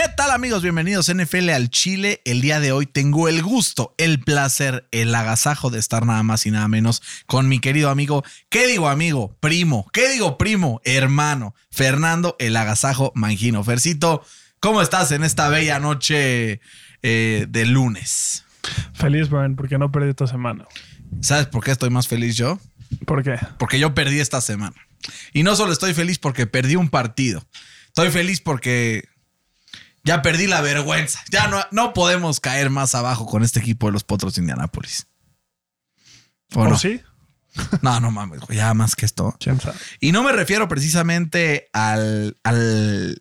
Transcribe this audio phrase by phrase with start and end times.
[0.00, 0.62] ¿Qué tal amigos?
[0.62, 2.22] Bienvenidos a NFL al Chile.
[2.24, 6.46] El día de hoy tengo el gusto, el placer, el agasajo de estar nada más
[6.46, 9.36] y nada menos con mi querido amigo, ¿qué digo amigo?
[9.40, 10.80] Primo, ¿qué digo primo?
[10.84, 13.64] Hermano, Fernando el agasajo Mangino.
[13.64, 14.22] Fercito,
[14.60, 16.60] ¿cómo estás en esta bella noche
[17.02, 18.44] eh, de lunes?
[18.94, 20.68] Feliz, Brian, porque no perdí esta semana.
[21.22, 22.60] ¿Sabes por qué estoy más feliz yo?
[23.04, 23.34] ¿Por qué?
[23.58, 24.76] Porque yo perdí esta semana.
[25.32, 27.42] Y no solo estoy feliz porque perdí un partido.
[27.88, 29.08] Estoy feliz porque
[30.08, 31.22] ya perdí la vergüenza.
[31.30, 35.06] Ya no, no podemos caer más abajo con este equipo de los Potros de Indianápolis.
[36.54, 36.78] ¿O ¿O no?
[36.78, 37.02] sí?
[37.82, 39.36] No, no mames, ya más que esto.
[40.00, 43.20] Y no me refiero precisamente al, al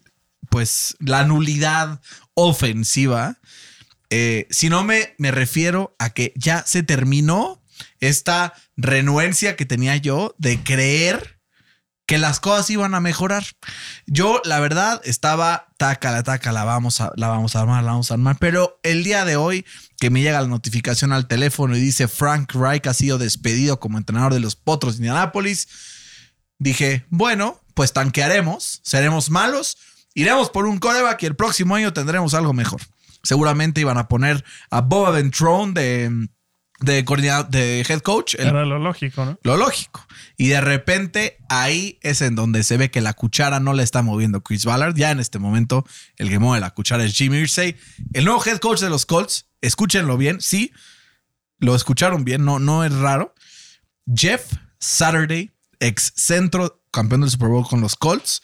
[0.49, 1.99] pues, la nulidad
[2.35, 3.37] ofensiva,
[4.09, 7.61] eh, sino me, me refiero a que ya se terminó
[7.99, 11.36] esta renuencia que tenía yo de creer
[12.07, 13.45] que las cosas iban a mejorar.
[14.07, 17.91] Yo, la verdad, estaba taca, la taca, la vamos a, la vamos a armar, la
[17.91, 18.37] vamos a armar.
[18.39, 19.65] Pero el día de hoy,
[19.99, 23.97] que me llega la notificación al teléfono y dice Frank Reich ha sido despedido como
[23.97, 25.67] entrenador de los Potros de Indianápolis,
[26.57, 29.77] dije, bueno, pues tanquearemos, seremos malos,
[30.13, 32.81] iremos por un coreback y el próximo año tendremos algo mejor.
[33.21, 36.29] Seguramente iban a poner a Boba Ventrone de,
[36.79, 37.03] de,
[37.49, 38.35] de head coach.
[38.35, 39.39] el Era lo lógico, ¿no?
[39.43, 40.05] lo lógico.
[40.37, 44.01] Y de repente ahí es en donde se ve que la cuchara no la está
[44.01, 44.95] moviendo Chris Ballard.
[44.95, 45.85] Ya en este momento
[46.17, 47.75] el que mueve la cuchara es Jimmy Irsay.
[48.13, 50.71] El nuevo head coach de los Colts, escúchenlo bien, sí,
[51.59, 53.33] lo escucharon bien, no, no es raro.
[54.13, 58.41] Jeff Saturday, ex centro campeón del Super Bowl con los Colts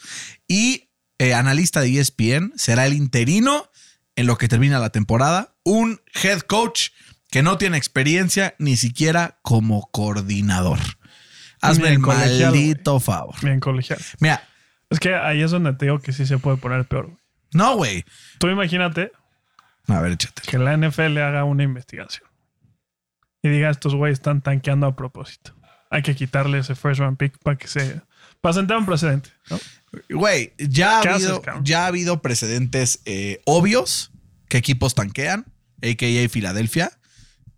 [0.47, 0.89] y
[1.19, 3.69] eh, analista de ESPN, será el interino
[4.15, 5.55] en lo que termina la temporada.
[5.63, 6.89] Un head coach
[7.33, 10.77] que no tiene experiencia ni siquiera como coordinador.
[11.61, 13.33] Hazme el colegial, maldito favor.
[13.41, 13.99] Bien colegial.
[14.19, 14.47] Mira,
[14.91, 17.07] Es que ahí es donde te digo que sí se puede poner peor.
[17.07, 17.17] güey.
[17.53, 18.05] no, güey.
[18.37, 19.11] Tú imagínate
[19.87, 20.43] A ver, échate.
[20.45, 22.29] que la NFL haga una investigación
[23.41, 25.55] y diga estos güeyes están tanqueando a propósito.
[25.89, 28.01] Hay que quitarle ese first round pick para que se...
[28.41, 29.59] Para sentar un precedente, ¿no?
[30.09, 34.11] Güey, ya, ha ¿Qué habido- haces, ya ha habido precedentes eh, obvios
[34.49, 35.45] que equipos tanquean,
[35.81, 36.29] a.k.a.
[36.29, 36.91] Filadelfia,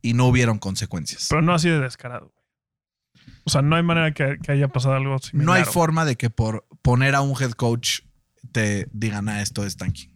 [0.06, 1.28] y no hubieron consecuencias.
[1.30, 2.32] Pero no así de descarado.
[3.44, 5.46] O sea, no hay manera que, que haya pasado algo similar.
[5.46, 8.02] no hay forma de que por poner a un head coach
[8.52, 10.12] te digan, ah, esto es tanking.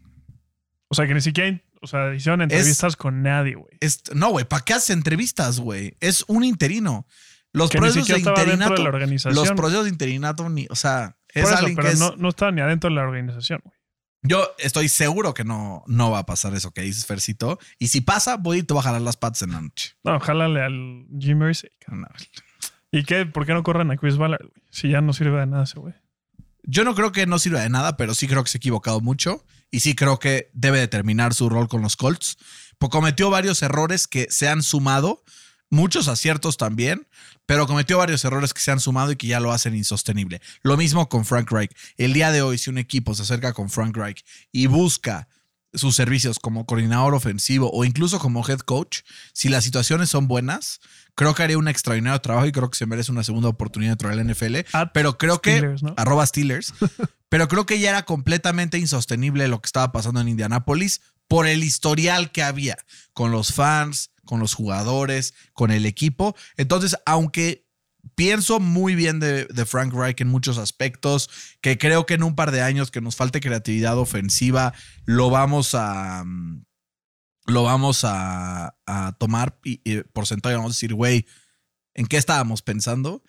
[0.89, 1.59] O sea, que ni siquiera...
[1.81, 3.71] O sea, hicieron entrevistas con nadie, güey.
[4.13, 5.95] No, güey, ¿para qué haces entrevistas, güey?
[6.01, 7.07] Es un interino.
[7.53, 8.73] Los Que procesos de interinato.
[8.73, 9.33] de la organización.
[9.33, 11.99] Los procesos de interinato, ni, o sea, es eso, alguien pero que es.
[11.99, 13.78] no, no estaba ni adentro de la organización, güey.
[14.21, 17.57] Yo estoy seguro que no, no va a pasar eso que dices, Fercito.
[17.77, 19.95] Y si pasa, voy y te voy a jalar las patas en la noche.
[20.03, 21.71] No, jálale al Jim Irsay.
[21.79, 22.01] cabrón.
[22.01, 22.09] No.
[22.91, 23.25] ¿Y qué?
[23.25, 24.49] ¿Por qué no corren a Chris Ballard?
[24.71, 25.93] Si ya no sirve de nada ese güey.
[26.63, 28.99] Yo no creo que no sirva de nada, pero sí creo que se ha equivocado
[28.99, 29.45] mucho.
[29.71, 32.37] Y sí creo que debe determinar su rol con los Colts.
[32.77, 35.23] Porque cometió varios errores que se han sumado,
[35.69, 37.07] muchos aciertos también,
[37.45, 40.41] pero cometió varios errores que se han sumado y que ya lo hacen insostenible.
[40.61, 41.71] Lo mismo con Frank Reich.
[41.97, 45.27] El día de hoy, si un equipo se acerca con Frank Reich y busca
[45.73, 49.01] sus servicios como coordinador ofensivo o incluso como head coach,
[49.33, 50.79] si las situaciones son buenas,
[51.15, 54.09] creo que haría un extraordinario trabajo y creo que se merece una segunda oportunidad dentro
[54.09, 54.55] de la NFL.
[54.73, 55.93] At pero creo Steelers, que ¿no?
[55.97, 56.73] arroba Steelers,
[57.29, 61.63] pero creo que ya era completamente insostenible lo que estaba pasando en Indianápolis por el
[61.63, 62.77] historial que había
[63.13, 66.35] con los fans, con los jugadores, con el equipo.
[66.55, 67.65] Entonces, aunque
[68.15, 71.29] pienso muy bien de, de Frank Reich en muchos aspectos,
[71.61, 74.73] que creo que en un par de años que nos falte creatividad ofensiva,
[75.05, 76.23] lo vamos a...
[76.25, 76.63] mm,
[77.47, 81.25] Lo vamos a, a tomar y, y por sentado y vamos a decir, güey,
[81.95, 83.23] ¿en qué estábamos pensando?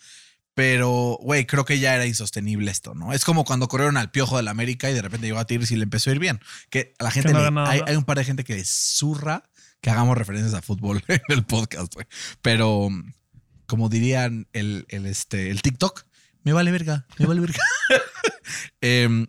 [0.54, 3.14] Pero, güey, creo que ya era insostenible esto, ¿no?
[3.14, 5.76] Es como cuando corrieron al piojo del América y de repente llegó a Tigres y
[5.76, 6.38] le empezó a ir bien.
[6.68, 9.48] Que a la gente no le- hay, hay un par de gente que zurra
[9.80, 12.06] que hagamos referencias a fútbol en el podcast, güey.
[12.42, 12.88] Pero,
[13.66, 16.04] como dirían el, el, este, el TikTok,
[16.42, 17.62] me vale verga, me vale verga.
[18.80, 19.26] Em,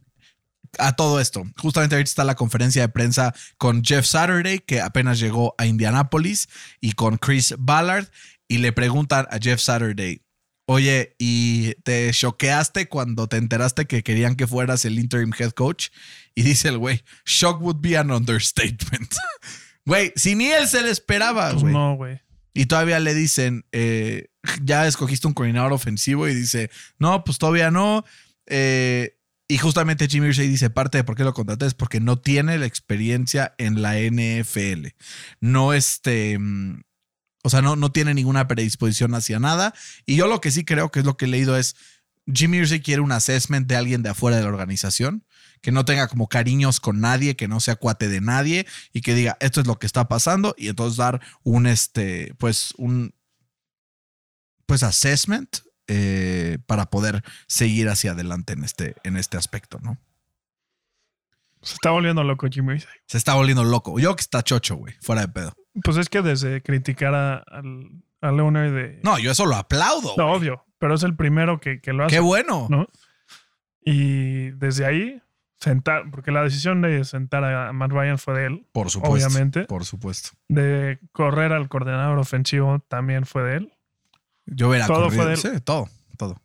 [0.79, 5.19] a todo esto, justamente ahorita está la conferencia de prensa con Jeff Saturday, que apenas
[5.19, 6.47] llegó a Indianapolis,
[6.79, 8.07] y con Chris Ballard,
[8.47, 10.23] y le preguntan a Jeff Saturday,
[10.65, 15.89] oye, ¿y te choqueaste cuando te enteraste que querían que fueras el interim head coach?
[16.33, 19.13] Y dice el güey, shock would be an understatement.
[19.85, 21.73] Güey, si ni él se le esperaba, Pues güey.
[21.73, 22.19] no, güey.
[22.53, 24.27] Y todavía le dicen, eh,
[24.63, 26.69] ya escogiste un coordinador ofensivo y dice,
[26.99, 28.03] no, pues todavía no.
[28.47, 29.17] Eh,
[29.47, 32.57] y justamente Jimmy Irsay dice, parte de por qué lo contraté es porque no tiene
[32.57, 34.87] la experiencia en la NFL.
[35.39, 36.37] No este...
[36.39, 36.81] mm,
[37.43, 39.73] O sea, no, no tiene ninguna predisposición hacia nada.
[40.05, 41.75] Y yo lo que sí creo que es lo que he leído es,
[42.31, 45.25] Jimmy Irsay quiere un assessment de alguien de afuera de la organización,
[45.61, 49.13] que no tenga como cariños con nadie, que no sea cuate de nadie y que
[49.13, 53.13] diga, esto es lo que está pasando y entonces dar un, este, pues, un,
[54.65, 59.97] pues, assessment eh, para poder seguir hacia adelante en este, en este aspecto, ¿no?
[61.61, 62.79] Se está volviendo loco Jimmy.
[63.05, 63.99] Se está volviendo loco.
[63.99, 65.53] Yo que está chocho, güey, fuera de pedo.
[65.83, 68.99] Pues es que desde criticar a- al, al owner de.
[69.03, 70.15] No, yo eso lo aplaudo.
[70.17, 70.37] No, güey.
[70.39, 70.65] obvio.
[70.79, 72.15] Pero es el primero que, que lo hace.
[72.15, 72.65] Qué bueno.
[72.67, 72.87] ¿no?
[73.85, 75.21] Y desde ahí,
[75.61, 79.13] sentar, porque la decisión de sentar a Matt Ryan fue de él, Por supuesto.
[79.27, 79.63] Obviamente.
[79.65, 80.31] Por supuesto.
[80.49, 83.73] de correr al coordinador ofensivo también fue de él.
[84.47, 85.21] Yo hubiera Todo corrido.
[85.21, 85.39] fue de él.
[85.39, 85.87] Sí, todo,
[86.17, 86.41] todo.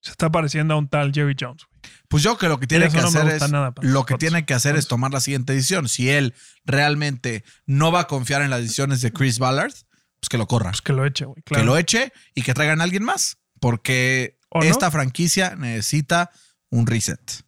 [0.00, 1.62] Se está pareciendo a un tal Jerry Jones.
[2.08, 4.52] Pues yo que lo que tiene que no hacer es nada lo que tiene que
[4.52, 5.88] hacer es tomar la siguiente decisión.
[5.88, 6.34] Si él
[6.64, 9.72] realmente no va a confiar en las decisiones de Chris Ballard,
[10.20, 11.40] pues que lo corra, Pues que lo eche, güey.
[11.42, 11.62] Claro.
[11.62, 16.30] que lo eche y que traigan a alguien más, porque esta franquicia necesita
[16.70, 17.43] un reset.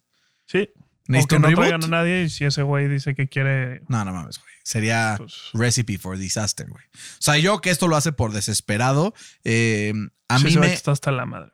[0.47, 0.69] Sí.
[0.75, 3.81] O Necesita que un no traigan a nadie y si ese güey dice que quiere.
[3.87, 4.51] No, no mames, güey.
[4.63, 6.83] Sería Pues, recipe for disaster, güey.
[6.93, 9.13] O sea, yo que esto lo hace por desesperado,
[9.45, 9.93] eh,
[10.27, 11.51] a sí, mí me, está hasta la madre.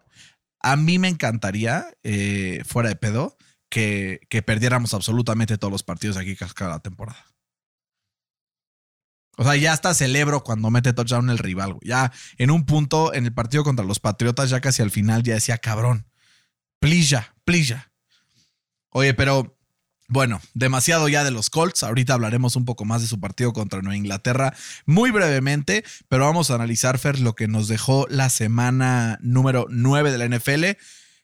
[0.60, 3.38] A mí me encantaría, eh, fuera de pedo,
[3.70, 7.24] que, que perdiéramos absolutamente todos los partidos aquí cada temporada.
[9.38, 11.74] O sea, ya hasta celebro cuando mete touchdown el rival.
[11.74, 11.88] güey.
[11.88, 15.34] Ya en un punto, en el partido contra los Patriotas, ya casi al final, ya
[15.36, 16.08] decía, cabrón,
[16.80, 17.92] plilla, plilla.
[18.94, 19.58] Oye, pero
[20.08, 21.82] bueno, demasiado ya de los Colts.
[21.82, 24.54] Ahorita hablaremos un poco más de su partido contra Nueva Inglaterra
[24.86, 30.12] muy brevemente, pero vamos a analizar, Fer, lo que nos dejó la semana número 9
[30.12, 30.78] de la NFL,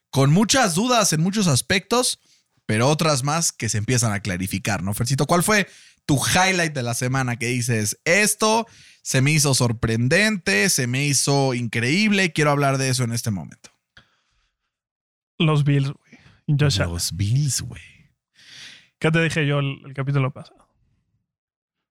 [0.09, 2.19] con muchas dudas en muchos aspectos,
[2.65, 5.27] pero otras más que se empiezan a clarificar, ¿no, Fercito?
[5.27, 5.67] ¿Cuál fue
[6.07, 8.65] tu highlight de la semana que dices, esto
[9.03, 13.69] se me hizo sorprendente, se me hizo increíble, quiero hablar de eso en este momento?
[15.37, 15.93] Los Bills.
[16.49, 16.93] Y Josh Allen.
[16.93, 17.81] Los Bills, güey.
[18.97, 20.67] ¿Qué te dije yo el, el capítulo pasado?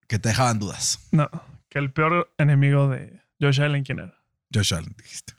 [0.09, 1.09] Que te dejaban dudas.
[1.13, 1.31] No,
[1.69, 4.21] que el peor enemigo de Josh Allen, ¿quién era?
[4.53, 5.35] Josh Allen, dijiste.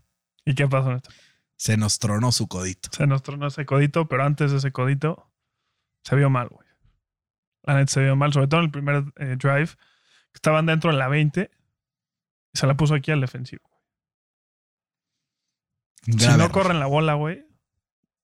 [0.45, 1.09] ¿Y qué pasó en esto?
[1.57, 2.89] Se nos tronó su codito.
[2.93, 5.29] Se nos tronó ese codito, pero antes de ese codito
[6.05, 6.69] se vio mal, güey.
[7.63, 9.71] La neta se vio mal, sobre todo en el primer eh, drive,
[10.33, 11.51] estaban dentro en la 20
[12.53, 13.69] y se la puso aquí al defensivo.
[16.03, 17.48] Si Grave no corren la bola, güey,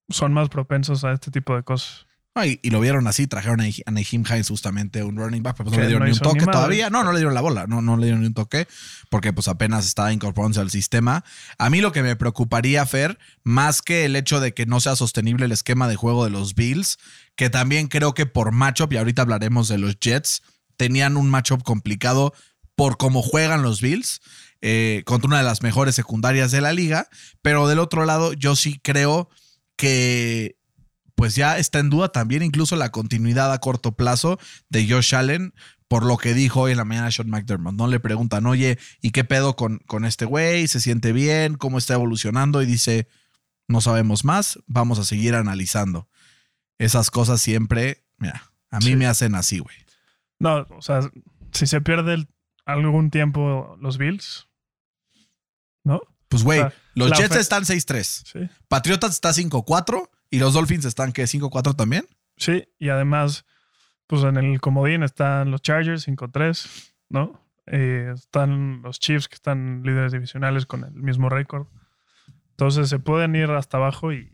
[0.09, 2.05] son más propensos a este tipo de cosas.
[2.43, 5.69] Y, y lo vieron así, trajeron a a Naheem Hines justamente un running back, pero
[5.69, 6.89] pues no le dieron no ni un ni toque todavía.
[6.89, 8.67] No, no le dieron la bola, no, no le dieron ni un toque,
[9.09, 11.23] porque pues apenas estaba incorporándose al sistema.
[11.57, 14.97] A mí lo que me preocuparía, Fer, más que el hecho de que no sea
[14.97, 16.97] sostenible el esquema de juego de los Bills,
[17.37, 20.43] que también creo que por matchup, y ahorita hablaremos de los Jets,
[20.75, 22.33] tenían un matchup complicado
[22.75, 24.19] por cómo juegan los Bills.
[24.61, 27.07] eh, contra una de las mejores secundarias de la liga,
[27.43, 29.29] pero del otro lado yo sí creo
[29.75, 30.57] que
[31.15, 34.37] pues ya está en duda también incluso la continuidad a corto plazo
[34.69, 35.53] de Josh Allen
[35.87, 37.75] por lo que dijo hoy en la mañana Sean McDermott.
[37.75, 40.67] No le preguntan, oye, ¿y qué pedo con, con este güey?
[40.67, 41.55] ¿Se siente bien?
[41.55, 42.61] ¿Cómo está evolucionando?
[42.61, 43.07] Y dice,
[43.67, 46.09] no sabemos más, vamos a seguir analizando.
[46.79, 48.95] Esas cosas siempre, mira, a mí Sí.
[48.95, 49.75] me hacen así, güey.
[50.39, 51.01] No, o sea,
[51.53, 52.27] si se pierde el-
[52.65, 54.47] algún tiempo los Bills,
[55.83, 56.01] ¿no?
[56.29, 58.03] Pues, güey, O sea, los la Jets están 6-3.
[58.03, 58.49] Sí.
[58.67, 61.23] Patriotas está 5-4 y los Dolphins están, ¿qué?
[61.25, 62.07] ¿5-4 también?
[62.37, 63.45] Sí, y además,
[64.07, 67.41] pues en el comodín están los Chargers 5-3, ¿no?
[67.67, 71.67] Eh, están los Chiefs que están líderes divisionales con el mismo récord.
[72.51, 74.31] Entonces se pueden ir hasta abajo y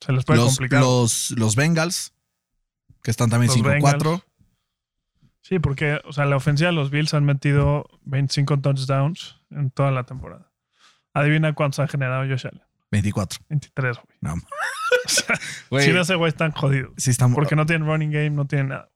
[0.00, 0.80] se les puede Los, complicar.
[0.80, 2.12] los, los Bengals,
[3.02, 3.70] que están también Los 5-4.
[3.70, 4.22] Bengals.
[5.42, 9.90] Sí, porque, o sea, la ofensiva de los Bills han metido 25 touchdowns en toda
[9.90, 10.49] la temporada.
[11.14, 12.62] Adivina cuántos ha generado Josh Allen.
[12.90, 13.38] 24.
[13.48, 14.16] 23, güey.
[14.20, 14.34] No.
[15.06, 15.38] O sea,
[15.70, 16.92] Güey, sin ese güey están jodidos.
[16.96, 18.90] sí están- Porque no tienen running game, no tienen nada.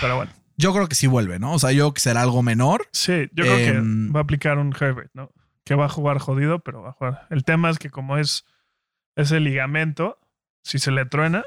[0.00, 0.32] Pero bueno.
[0.56, 1.52] Yo creo que sí vuelve, ¿no?
[1.52, 2.88] O sea, yo creo que será algo menor.
[2.92, 5.30] Sí, yo creo Em, que va a aplicar un Herbert, ¿no?
[5.64, 7.26] Que va a jugar jodido, pero va a jugar.
[7.30, 8.44] El tema es que como es
[9.16, 10.18] ese ligamento,
[10.62, 11.44] si se le truena,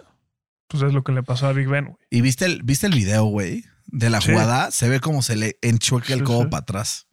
[0.68, 1.98] pues es lo que le pasó a Big Ben, güey.
[2.10, 3.66] ¿Y viste el, viste el video, güey?
[3.88, 4.32] De la Sí.
[4.32, 4.72] jugada.
[4.72, 6.48] Se ve como se le enchueca el Sí, codo sí.
[6.50, 7.08] para atrás.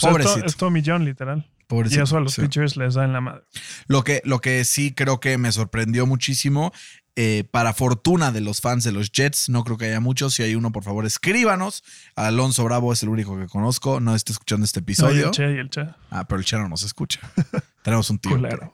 [0.00, 0.40] Pues es Pobrecito.
[0.40, 1.50] to- es Tommy John, literal.
[1.66, 2.00] Pobrecito.
[2.00, 2.42] Y eso a los Sí.
[2.42, 3.42] pitchers les da en la madre.
[3.88, 6.72] Lo que, lo que sí creo que me sorprendió muchísimo
[7.20, 10.34] eh, para fortuna de los fans de los Jets, no creo que haya muchos.
[10.34, 11.82] Si hay uno, por favor, escríbanos.
[12.14, 13.98] Alonso Bravo es el único que conozco.
[13.98, 15.26] No está escuchando este No, y episodio.
[15.26, 15.80] el Che, y el Che.
[16.10, 17.18] Ah, pero el Che no nos escucha.
[17.82, 18.30] Tenemos un tío.
[18.30, 18.72] Culero.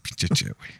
[0.00, 0.70] Pinche Che, güey.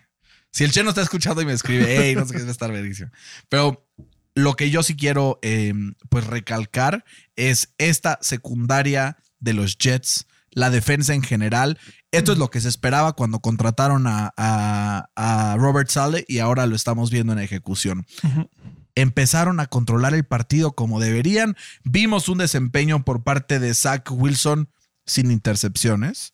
[0.51, 2.53] Si el Che no está escuchando y me escribe, hey, no sé qué va a
[2.53, 3.11] estar verguísimo.
[3.51, 3.87] Pero
[4.35, 5.75] lo que yo sí quiero, eh,
[6.09, 7.05] pues, recalcar
[7.37, 11.79] es esta secundaria de los Jets, la defensa en general.
[12.11, 16.67] Esto es lo que se esperaba cuando contrataron a, a- a Robert Sale y ahora
[16.67, 18.07] lo estamos viendo en ejecución.
[18.95, 21.57] Empezaron a controlar el partido como deberían.
[21.85, 24.69] Vimos un desempeño por parte de Zach Wilson
[25.07, 26.33] sin intercepciones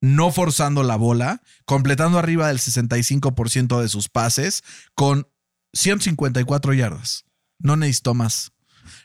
[0.00, 4.62] no forzando la bola, completando arriba del 65% de sus pases
[4.94, 5.26] con
[5.72, 7.24] 154 yardas.
[7.58, 8.52] No necesitó más.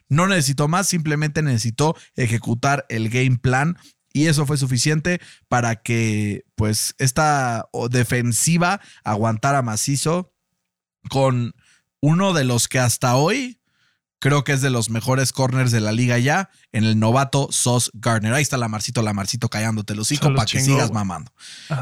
[0.09, 3.77] No necesitó más, simplemente necesitó ejecutar el game plan
[4.11, 10.33] y eso fue suficiente para que pues esta defensiva aguantara macizo
[11.09, 11.53] con
[12.01, 13.59] uno de los que hasta hoy
[14.19, 17.89] creo que es de los mejores corners de la liga ya, en el novato Sos
[17.93, 18.33] Gardner.
[18.33, 21.31] Ahí está Lamarcito, Lamarcito callándote los hocico para que sigas mamando.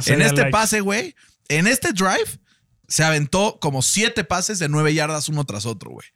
[0.05, 0.51] En este likes.
[0.51, 1.15] pase, güey,
[1.49, 2.39] en este drive,
[2.87, 6.07] se aventó como siete pases de nueve yardas uno tras otro, güey.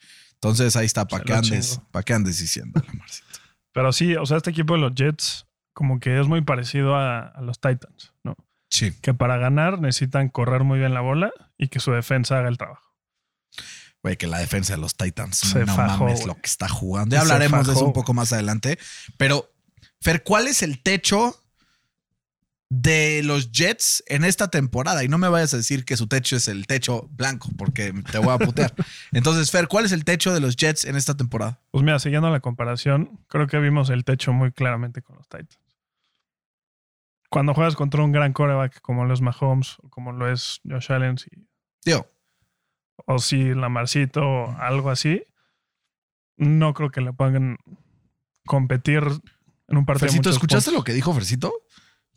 [0.41, 2.81] Entonces ahí está, para lo andes, para que andes diciendo.
[3.73, 7.27] Pero sí, o sea, este equipo de los Jets como que es muy parecido a,
[7.27, 8.35] a los Titans, ¿no?
[8.69, 8.91] Sí.
[9.01, 12.57] Que para ganar necesitan correr muy bien la bola y que su defensa haga el
[12.57, 12.91] trabajo.
[14.03, 17.15] Güey, que la defensa de los Titans, Se no fajó, mames lo que está jugando.
[17.15, 18.79] Ya hablaremos de eso un poco más adelante.
[19.17, 19.51] Pero,
[19.99, 21.39] Fer, ¿cuál es el techo
[22.73, 25.03] de los Jets en esta temporada?
[25.03, 28.17] Y no me vayas a decir que su techo es el techo blanco, porque te
[28.17, 28.73] voy a putear.
[29.11, 31.59] Entonces, Fer, ¿cuál es el techo de los Jets en esta temporada?
[31.71, 35.59] Pues mira, siguiendo la comparación, creo que vimos el techo muy claramente con los Titans.
[37.29, 40.91] Cuando juegas contra un gran coreback como lo es Mahomes o como lo es Josh
[40.93, 41.29] Allen si-
[41.81, 42.05] Tío,
[43.05, 45.23] o si Lamarcito o algo así,
[46.37, 47.57] no creo que le puedan
[48.45, 49.03] competir
[49.67, 50.07] en un partido.
[50.07, 50.79] de Fercito, muchos ¿escuchaste puntos.
[50.79, 51.53] lo que dijo Fercito?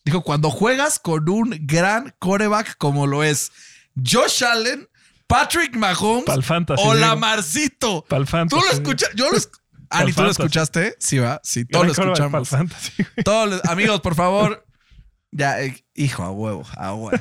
[0.05, 3.53] Dijo, cuando juegas con un gran coreback como lo es
[3.97, 4.89] Josh Allen,
[5.27, 6.95] Patrick Mahomes o digo.
[6.95, 8.05] Lamarcito.
[8.07, 9.39] Pa'l Tú lo escuchas, yo lo
[9.91, 10.97] Ani, ¿tú lo escuchaste?
[10.99, 11.41] Sí, va.
[11.43, 12.51] Sí, todos lo escuchamos.
[13.25, 14.67] Todos amigos, por favor.
[15.31, 17.19] Ya, eh, hijo, a huevo, a huevo.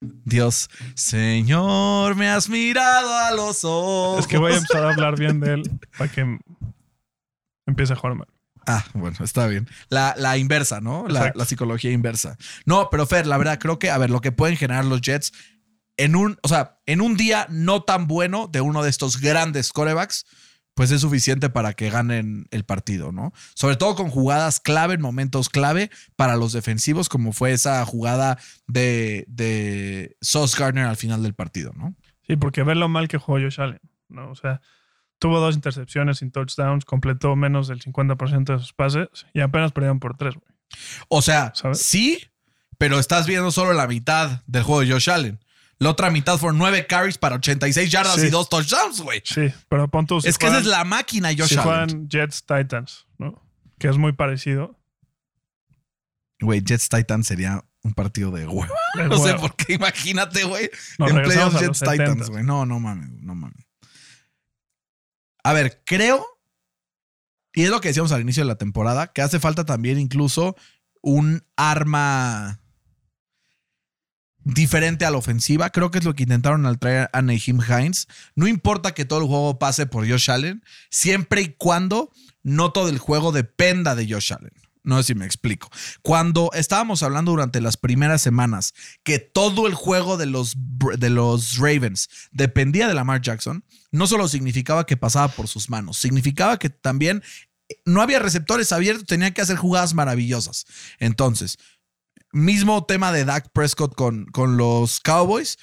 [0.00, 4.20] Dios, Señor, me has mirado a los ojos.
[4.20, 6.38] Es que voy a empezar a hablar bien de él para que
[7.66, 8.28] empiece a jugar mal.
[8.66, 9.68] Ah, bueno, está bien.
[9.88, 11.06] La, la inversa, ¿no?
[11.08, 12.36] La, psicología inversa.
[12.64, 15.32] No, pero Fer, la verdad, creo que, a ver, lo que pueden generar los Jets
[15.96, 19.72] en un, o sea, en un día no tan bueno de uno de estos grandes
[19.72, 20.26] corebacks,
[20.74, 23.32] pues es suficiente para que ganen el partido, ¿no?
[23.54, 28.38] Sobre todo con jugadas clave, en momentos clave para los defensivos, como fue esa jugada
[28.66, 31.94] de, de Sauce Gardner al final del partido, ¿no?
[32.26, 33.80] Sí, porque ve lo mal que jugó Josh Allen.
[34.08, 34.30] ¿no?
[34.30, 34.60] O sea,
[35.24, 39.98] tuvo dos intercepciones sin touchdowns, completó menos del 50% de sus pases y apenas perdieron
[39.98, 40.46] por tres, güey.
[41.08, 41.78] O sea, ¿Sabes?
[41.80, 42.22] sí,
[42.76, 45.40] pero estás viendo solo la mitad del juego de Josh Allen.
[45.78, 48.26] La otra mitad fueron nueve carries para 86 yardas Sí.
[48.26, 49.22] y dos touchdowns, güey.
[49.24, 51.64] Sí, pero pon si Es que esa es la máquina, Josh si Allen.
[51.64, 53.42] juegan Jets Titans, ¿no?
[53.78, 54.78] Que es muy parecido.
[56.38, 58.74] Güey, Jets Titans sería un partido de huevo.
[59.08, 60.68] No sé por qué, imagínate, güey.
[60.98, 61.92] En playoffs Jets los 70.
[62.04, 62.44] Titans, güey.
[62.44, 63.63] No, no mames, no mames.
[65.44, 66.26] A ver, creo,
[67.52, 70.56] y es lo que decíamos al inicio de la temporada, que hace falta también incluso
[71.02, 72.60] un arma
[74.44, 75.70] diferente a la ofensiva.
[75.70, 78.08] Creo que es lo que intentaron al traer a Naheem Hines.
[78.34, 82.10] No importa que todo el juego pase por Josh Allen, siempre y cuando
[82.42, 84.52] no todo el juego dependa de Josh Allen.
[84.82, 85.70] No sé si me explico.
[86.02, 90.56] Cuando estábamos hablando durante las primeras semanas que todo el juego de los,
[90.98, 95.98] de los Ravens dependía de Lamar Jackson, no solo significaba que pasaba por sus manos,
[95.98, 97.22] significaba que también
[97.84, 100.66] no había receptores abiertos, tenía que hacer jugadas maravillosas.
[100.98, 101.58] Entonces,
[102.32, 105.58] mismo tema de Dak Prescott con, con los Cowboys,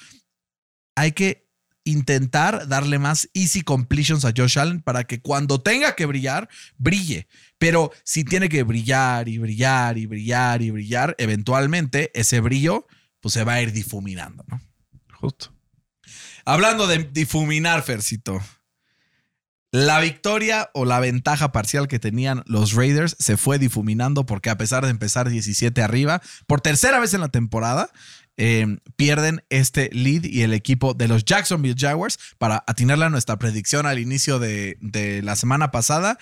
[0.96, 1.46] hay que
[1.84, 6.48] intentar darle más easy completions a Josh Allen para que cuando tenga que brillar,
[6.78, 7.28] brille.
[7.58, 12.86] Pero si tiene que brillar y brillar y brillar y brillar, eventualmente ese brillo
[13.20, 14.58] pues se va a ir difuminando, ¿no?
[15.20, 15.51] Justo.
[16.44, 18.40] Hablando de difuminar, Fercito.
[19.74, 24.58] La victoria o la ventaja parcial que tenían los Raiders se fue difuminando porque a
[24.58, 27.88] pesar de empezar 17 arriba, por tercera vez en la temporada,
[28.36, 33.38] eh, pierden este lead y el equipo de los Jacksonville Jaguars, para atinarle a nuestra
[33.38, 36.18] predicción al inicio de, de la semana pasada,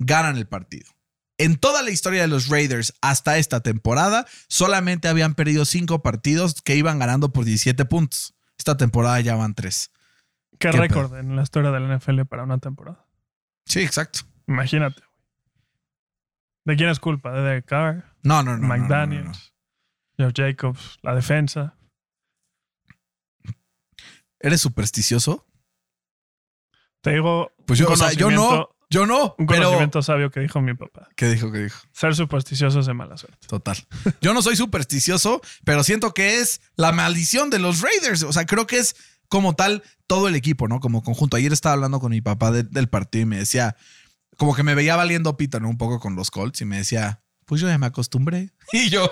[0.00, 0.90] ganan el partido.
[1.36, 6.62] En toda la historia de los Raiders hasta esta temporada, solamente habían perdido cinco partidos
[6.62, 8.34] que iban ganando por 17 puntos.
[8.58, 9.90] Esta temporada ya van tres.
[10.58, 13.06] ¿Qué, ¿Qué récord en la historia del NFL para una temporada?
[13.64, 14.20] Sí, exacto.
[14.46, 15.02] Imagínate.
[16.64, 17.32] ¿De quién es culpa?
[17.32, 18.04] ¿De Derek Carr?
[18.22, 18.58] No, no, no.
[18.58, 19.54] no, no, no, McDaniels.
[20.18, 20.98] Joe Jacobs.
[21.02, 21.78] La defensa.
[24.40, 25.46] ¿Eres supersticioso?
[27.00, 27.52] Te digo.
[27.66, 28.68] Pues yo, o sea, yo no.
[28.90, 29.34] Yo no.
[29.38, 29.64] Un pero.
[29.64, 31.08] conocimiento sabio que dijo mi papá.
[31.16, 31.52] ¿Qué dijo?
[31.52, 31.78] ¿Qué dijo?
[31.92, 33.46] Ser supersticioso es de mala suerte.
[33.46, 33.76] Total.
[34.22, 38.22] Yo no soy supersticioso, pero siento que es la maldición de los Raiders.
[38.22, 38.96] O sea, creo que es
[39.28, 40.80] como tal todo el equipo, ¿no?
[40.80, 41.36] Como conjunto.
[41.36, 43.76] Ayer estaba hablando con mi papá de- del partido y me decía,
[44.38, 45.68] como que me veía valiendo pita, ¿no?
[45.68, 48.52] Un poco con los Colts y me decía, pues yo ya me acostumbré.
[48.72, 49.10] Y yo,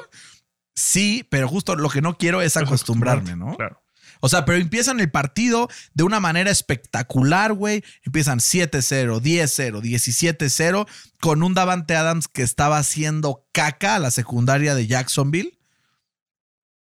[0.74, 3.56] sí, pero justo lo que no quiero es Es acostumbrarme, ¿no?
[3.56, 3.82] Claro.
[4.20, 7.84] O sea, pero empiezan el partido de una manera espectacular, güey.
[8.02, 10.86] Empiezan 7-0, 10-0, 17-0,
[11.20, 15.58] con un Davante Adams que estaba haciendo caca a la secundaria de Jacksonville.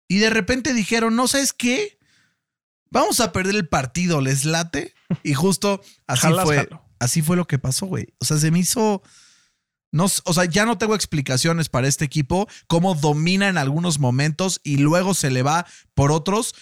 [0.07, 1.97] Y de repente dijeron, ¿no sabes qué?
[2.91, 4.93] Vamos a perder el partido, ¿les late?
[5.23, 6.57] Y justo así Jalas, fue.
[6.57, 6.85] jalo.
[6.99, 8.13] Así fue lo que pasó, güey.
[8.19, 9.03] O sea, se me hizo.
[9.91, 14.59] No, o sea, ya no tengo explicaciones para este equipo, cómo domina en algunos momentos
[14.63, 16.53] y luego se le va por otros.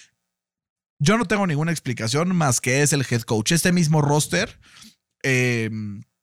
[1.00, 3.52] Yo no tengo ninguna explicación más que es el head coach.
[3.52, 4.60] Este mismo roster,
[5.24, 5.70] eh,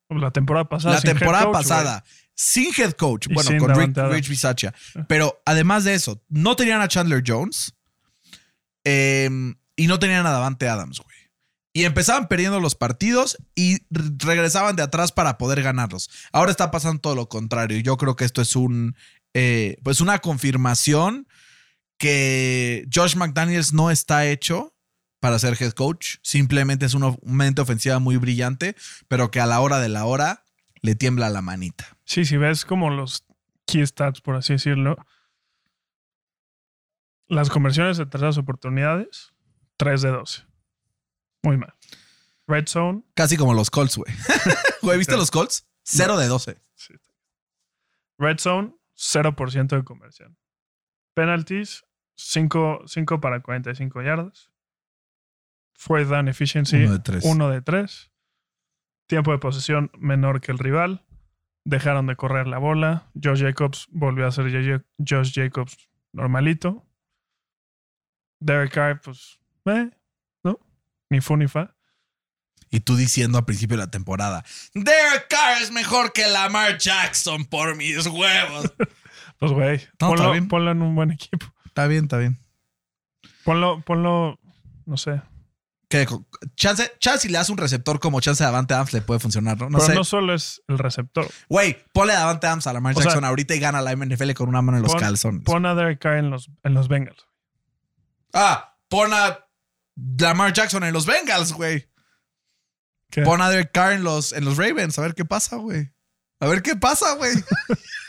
[0.08, 0.94] La temporada pasada.
[0.94, 3.96] la temporada coach, pasada, sin head coach, Y bueno, con Rick.
[4.10, 4.74] Rich Bisaccia.
[5.08, 7.74] Pero además de eso, no tenían a Chandler Jones
[8.84, 9.28] eh,
[9.76, 11.16] y no tenían a Davante Adams, güey.
[11.72, 16.10] Y empezaban perdiendo los partidos y re- regresaban de atrás para poder ganarlos.
[16.32, 17.78] Ahora está pasando todo lo contrario.
[17.78, 18.96] Yo creo que esto es un,
[19.34, 21.28] eh, pues una confirmación
[22.00, 24.74] que Josh McDaniels no está hecho
[25.20, 26.16] para ser head coach.
[26.22, 28.74] Simplemente es una mente ofensiva muy brillante,
[29.06, 30.46] pero que a la hora de la hora
[30.80, 31.98] le tiembla la manita.
[32.06, 33.26] Sí, si ves como los
[33.66, 34.96] key stats, por así decirlo,
[37.28, 39.32] las conversiones de terceras oportunidades,
[39.76, 40.42] 3 de 12.
[41.42, 41.74] Muy mal.
[42.48, 44.12] Red Zone, Casi como los Colts, güey.
[44.82, 45.66] Güey, ¿viste los Colts?
[45.82, 46.58] 0 de 12.
[46.76, 46.94] sí.
[48.16, 50.38] Red Zone, 0% de conversión.
[51.14, 51.84] Penalties,
[52.22, 54.50] 5, 5 para 45 yardas.
[55.74, 57.24] Fourth down efficiency, Uno de tres.
[57.24, 58.10] 1 de 3.
[59.06, 61.04] Tiempo de posesión menor que el rival.
[61.64, 63.10] Dejaron de correr la bola.
[63.22, 64.50] Josh Jacobs volvió a ser
[64.98, 66.86] Josh Jacobs normalito.
[68.40, 69.90] Derek Carr, pues, eh,
[70.42, 70.58] ¿no?
[71.10, 71.74] Ni fu ni fa.
[72.70, 74.44] Y tú diciendo a principio de la temporada,
[74.74, 78.72] Derek Carr es mejor que Lamar Jackson por mis huevos.
[79.38, 81.46] Pues, güey, No, ponlo en un buen equipo.
[81.80, 82.38] Está bien, está bien.
[83.44, 84.38] Ponlo, ponlo,
[84.86, 85.22] no sé.
[85.88, 86.06] Que
[86.54, 89.58] chance, chance si le das un receptor como chance de Davante Adams le puede funcionar,
[89.58, 89.70] ¿no?
[89.70, 89.94] No Pero sé.
[89.94, 91.26] no solo es el receptor.
[91.48, 94.32] Güey, ponle a Davante Adams a Lamar O sea, Jackson ahorita y gana la NFL
[94.34, 95.42] con una mano en los pon- calzones.
[95.42, 97.26] Pon a Derek Carr en los, en los Bengals.
[98.34, 99.46] ah, pon a
[100.18, 101.88] Lamar Jackson en los Bengals, güey.
[103.24, 104.96] Pon a Derek Carr en los, en los Ravens.
[104.98, 105.90] A ver qué pasa, güey.
[106.38, 107.32] A ver qué pasa, güey.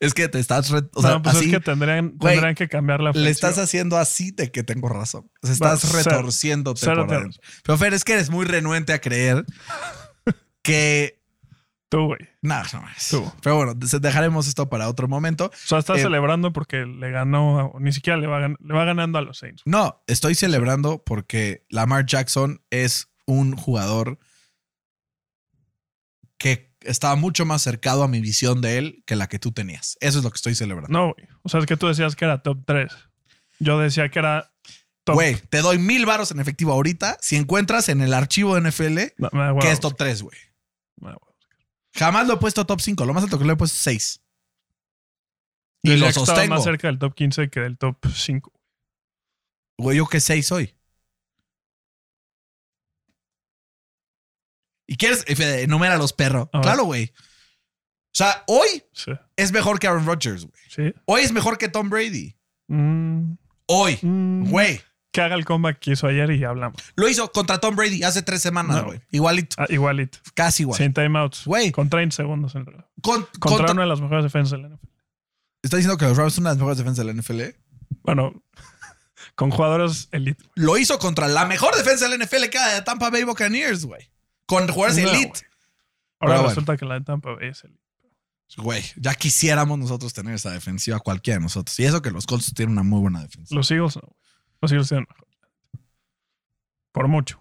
[0.00, 0.70] es que te estás...
[0.70, 3.58] re- o sea, no, pues así es que tendrían, tendrían que cambiar la le estás
[3.58, 5.30] haciendo así de que tengo razón.
[5.42, 7.40] O sea, estás Bueno, cero- retorciéndote cero por adentro.
[7.64, 9.44] Pero Fer, es que eres muy renuente a creer
[10.62, 11.16] que...
[11.90, 12.18] Tú, güey.
[12.42, 13.08] No, no es.
[13.08, 13.32] Tú.
[13.42, 15.46] Pero bueno, dejaremos esto para otro momento.
[15.46, 19.16] O sea, estás Eh, celebrando porque le ganó, ni siquiera le va, le va ganando
[19.18, 19.62] a los Saints.
[19.64, 24.18] No, estoy celebrando porque Lamar Jackson es un jugador
[26.36, 29.96] que estaba mucho más cercado a mi visión de él que la que tú tenías.
[30.00, 30.92] Eso es lo que estoy celebrando.
[30.92, 31.28] No, güey.
[31.42, 32.92] O sea, es que tú decías que era top 3.
[33.58, 34.52] Yo decía que era
[35.04, 35.16] top.
[35.16, 38.98] Güey, te doy mil varos en efectivo ahorita si encuentras en el archivo de NFL
[39.18, 40.38] No, me que es top 3, güey.
[41.94, 43.04] Jamás lo he puesto top 5.
[43.04, 44.22] Lo más alto que lo he puesto es 6.
[45.82, 46.54] Y lo sostengo.
[46.54, 48.52] más cerca del top 15 que del top 5.
[49.78, 50.77] Güey, yo que 6 soy.
[54.88, 55.24] ¿Y quieres?
[55.28, 56.50] Enuméralos, perro.
[56.52, 56.62] A ver.
[56.64, 57.12] Claro, güey.
[57.14, 59.12] O sea, hoy Sí.
[59.36, 60.60] es mejor que Aaron Rodgers, güey.
[60.68, 60.94] Sí.
[61.04, 62.34] Hoy es mejor que Tom Brady.
[62.68, 63.34] Mm,
[63.66, 63.98] Hoy.
[64.02, 64.80] mm, Güey.
[65.12, 66.82] Que haga el comeback que hizo ayer y hablamos.
[66.96, 68.84] Lo hizo contra Tom Brady hace tres semanas, No.
[68.86, 69.00] güey.
[69.10, 69.56] Igualito.
[69.58, 70.18] Ah, igualito.
[70.34, 70.76] Casi igual.
[70.78, 71.44] Sin timeouts.
[71.46, 71.70] Güey.
[71.72, 72.64] Con 30 segundos en.
[72.64, 74.88] Con- Contra, contra- una de las mejores defensas de la NFL.
[75.62, 77.56] ¿Está diciendo que los Rams son una de las mejores defensas de la NFL?
[78.02, 78.42] Bueno,
[79.34, 80.42] con jugadores elite.
[80.54, 83.84] Lo hizo contra la mejor defensa de la NFL que era de Tampa Bay Buccaneers,
[83.86, 84.10] güey.
[84.48, 85.26] Con jugadores No, elite.
[85.28, 85.44] Ahora
[86.18, 86.48] Pero bueno.
[86.48, 87.80] resulta que la de Tampa Bay es elite.
[88.56, 91.78] Güey, ya quisiéramos nosotros tener esa defensiva, cualquiera de nosotros.
[91.78, 93.54] Y eso que los Colts tienen una muy buena defensa.
[93.54, 94.16] Los Eagles no.
[94.62, 95.28] Los Eagles tienen mejor.
[96.92, 97.38] Por mucho.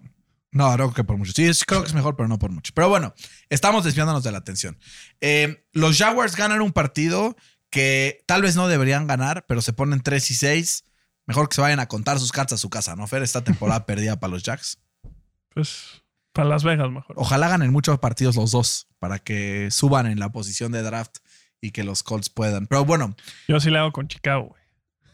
[0.51, 1.31] No, creo que por mucho.
[1.33, 2.71] Sí, es- creo que es mejor, pero no por mucho.
[2.75, 3.13] Pero bueno,
[3.49, 4.77] estamos desviándonos de la atención.
[5.21, 7.35] Eh, los Jaguars ganan un partido
[7.69, 10.83] que tal vez no deberían ganar, pero se ponen 3 y 6.
[11.25, 13.23] Mejor que se vayan a contar sus cartas a su casa, ¿no, Fer?
[13.23, 14.79] Esta temporada perdida para los Jacks.
[15.53, 16.01] Pues
[16.37, 17.15] para Las Vegas mejor.
[17.19, 21.17] Ojalá ganen muchos partidos los dos para que suban en la posición de draft
[21.59, 22.67] y que los Colts puedan.
[22.67, 23.15] Pero bueno,
[23.49, 24.61] Yo sí le hago con Chicago, güey.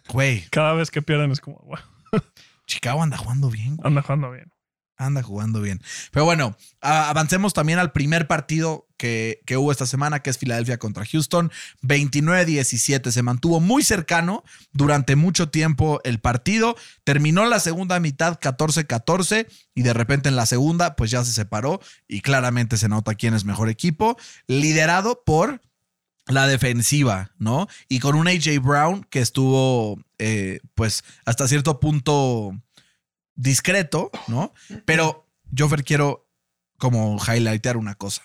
[0.10, 1.78] güey, Cada vez que pierden es como, wow,
[2.68, 3.76] Chicago anda jugando bien.
[3.78, 3.88] güey.
[3.88, 4.53] anda jugando bien.
[5.06, 5.82] Anda jugando bien.
[6.12, 10.78] Pero bueno, avancemos también al primer partido que, que hubo esta semana, que es Filadelfia
[10.78, 11.52] contra Houston.
[11.82, 13.12] 29-17.
[13.12, 16.76] Se mantuvo muy cercano durante mucho tiempo el partido.
[17.04, 21.82] Terminó la segunda mitad 14-14 y de repente en la segunda pues ya se separó
[22.08, 24.18] y claramente se nota quién es mejor equipo.
[24.48, 25.62] Liderado por
[26.28, 27.68] la defensiva, ¿no?
[27.90, 32.58] Y con un AJ Brown que estuvo eh, pues hasta cierto punto
[33.36, 34.54] discreto, ¿no?
[34.86, 36.30] Pero yo quiero
[36.78, 38.24] como highlightear una cosa.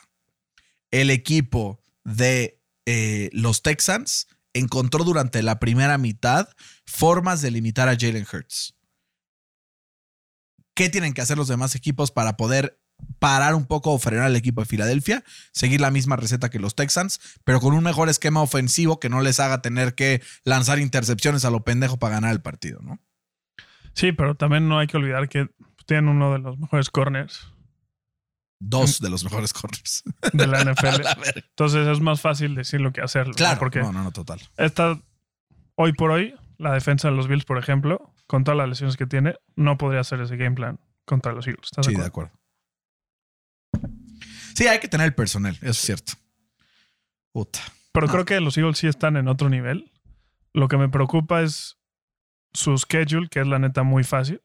[0.91, 6.49] El equipo de eh, los Texans encontró durante la primera mitad
[6.87, 8.75] formas de limitar a Jalen Hurts.
[10.75, 12.81] ¿Qué tienen que hacer los demás equipos para poder
[13.19, 15.25] parar un poco o frenar al equipo de Filadelfia?
[15.53, 19.21] Seguir la misma receta que los Texans, pero con un mejor esquema ofensivo que no
[19.21, 23.01] les haga tener que lanzar intercepciones a lo pendejo para ganar el partido, ¿no?
[23.99, 25.49] Sí, pero también no hay que olvidar que
[25.87, 27.53] tienen uno de los mejores corners
[28.61, 30.03] Dos de los mejores corners.
[30.33, 31.03] de la NFL.
[31.51, 33.31] Entonces es más fácil decirlo que hacerlo.
[33.33, 33.37] ¿no?
[33.37, 34.41] Claro, Porque no, no, no, total.
[34.57, 35.01] esta,
[35.77, 39.07] hoy por hoy, la defensa de los Bills, por ejemplo, con todas las lesiones que
[39.07, 41.67] tiene, no podría hacer ese game plan contra los Eagles.
[41.67, 42.33] ¿Estás Sí, de de acuerdo?
[44.55, 46.13] Sí, hay que tener el personal, eso es cierto.
[47.33, 47.61] Puta.
[47.93, 49.93] Pero creo que los Eagles sí están en otro nivel.
[50.53, 51.78] Lo que me preocupa es
[52.53, 54.41] su schedule, que es la neta muy fácil.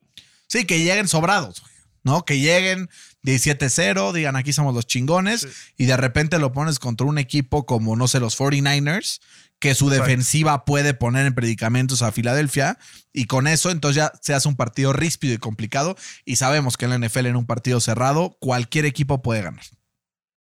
[0.48, 1.64] Sí, que lleguen sobrados,
[2.04, 2.26] ¿no?
[2.26, 2.90] Que lleguen
[3.24, 5.48] 17-0, digan aquí somos los chingones, Sí.
[5.78, 9.20] y de repente lo pones contra un equipo como, no sé, los 49ers,
[9.60, 10.04] que su Exacto.
[10.06, 12.78] defensiva puede poner en predicamentos a Filadelfia,
[13.14, 16.86] y con eso entonces ya se hace un partido ríspido y complicado, y sabemos que
[16.86, 19.64] en la NFL en un partido cerrado cualquier equipo puede ganar.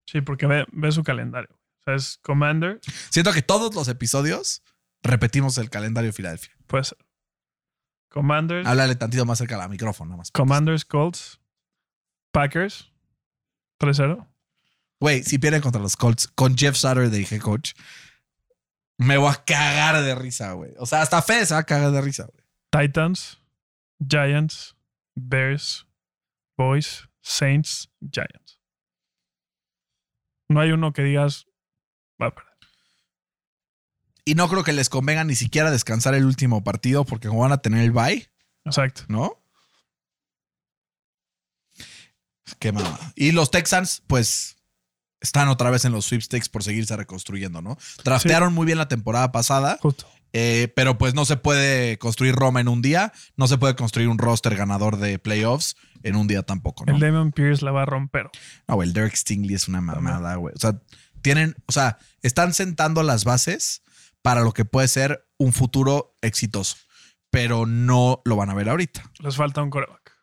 [0.05, 1.49] Sí, porque ve, ve su calendario.
[1.51, 4.61] O sea, es Commander, Siento que todos los episodios
[5.01, 6.51] repetimos el calendario de Filadelfia.
[6.67, 6.97] puede ser.
[8.15, 10.31] Commanders, Háblale tantito más cerca al micrófono, nada más.
[10.31, 11.41] Commanders, Colts,
[12.31, 12.89] Packers,
[13.77, 14.25] 3-0.
[15.01, 17.73] Güey, si pierden contra los Colts con Jeff Saturday, head coach,
[18.97, 20.71] me voy a cagar de risa, güey.
[20.79, 22.45] O sea, hasta Fede se va a cagar de risa, güey.
[22.71, 23.41] Titans,
[23.99, 24.77] Giants,
[25.15, 25.85] Bears,
[26.57, 28.61] Boys, Saints, Giants.
[30.47, 31.47] No hay uno que digas,
[32.21, 32.44] va a.
[34.25, 37.51] Y no creo que les convenga ni siquiera descansar el último partido porque como van
[37.51, 38.27] a tener el bye,
[38.65, 39.03] Exacto.
[39.07, 39.39] ¿no?
[42.59, 43.13] Qué mamada.
[43.15, 44.57] Y los Texans, pues,
[45.21, 47.77] están otra vez en los sweepstakes por seguirse reconstruyendo, ¿no?
[48.03, 49.77] Draftearon muy bien la temporada pasada.
[49.81, 50.07] Justo.
[50.33, 54.09] Eh, pero pues no se puede construir Roma en un día, no se puede construir
[54.09, 56.93] un roster ganador de playoffs en un día tampoco, ¿no?
[56.93, 58.29] El Damon Pierce la va a romper.
[58.67, 60.53] No, el Derek Stingley es una mamada, güey.
[60.53, 60.81] O sea,
[61.21, 63.81] tienen, o sea, están sentando las bases
[64.25, 66.77] para lo que puede ser un futuro exitoso,
[67.29, 69.03] pero no lo van a ver ahorita.
[69.19, 70.13] Les falta un coreback.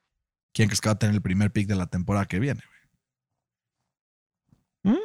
[0.53, 2.63] ¿Quién crees que va a tener el primer pick de la temporada que viene?
[4.83, 4.99] güey?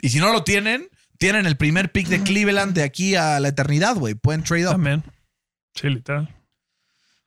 [0.00, 0.88] Y si no lo tienen,
[1.18, 4.14] tienen el primer pick de Cleveland de aquí a la eternidad, güey.
[4.14, 4.72] Pueden trade up.
[4.72, 5.02] También.
[5.74, 6.32] Sí, literal.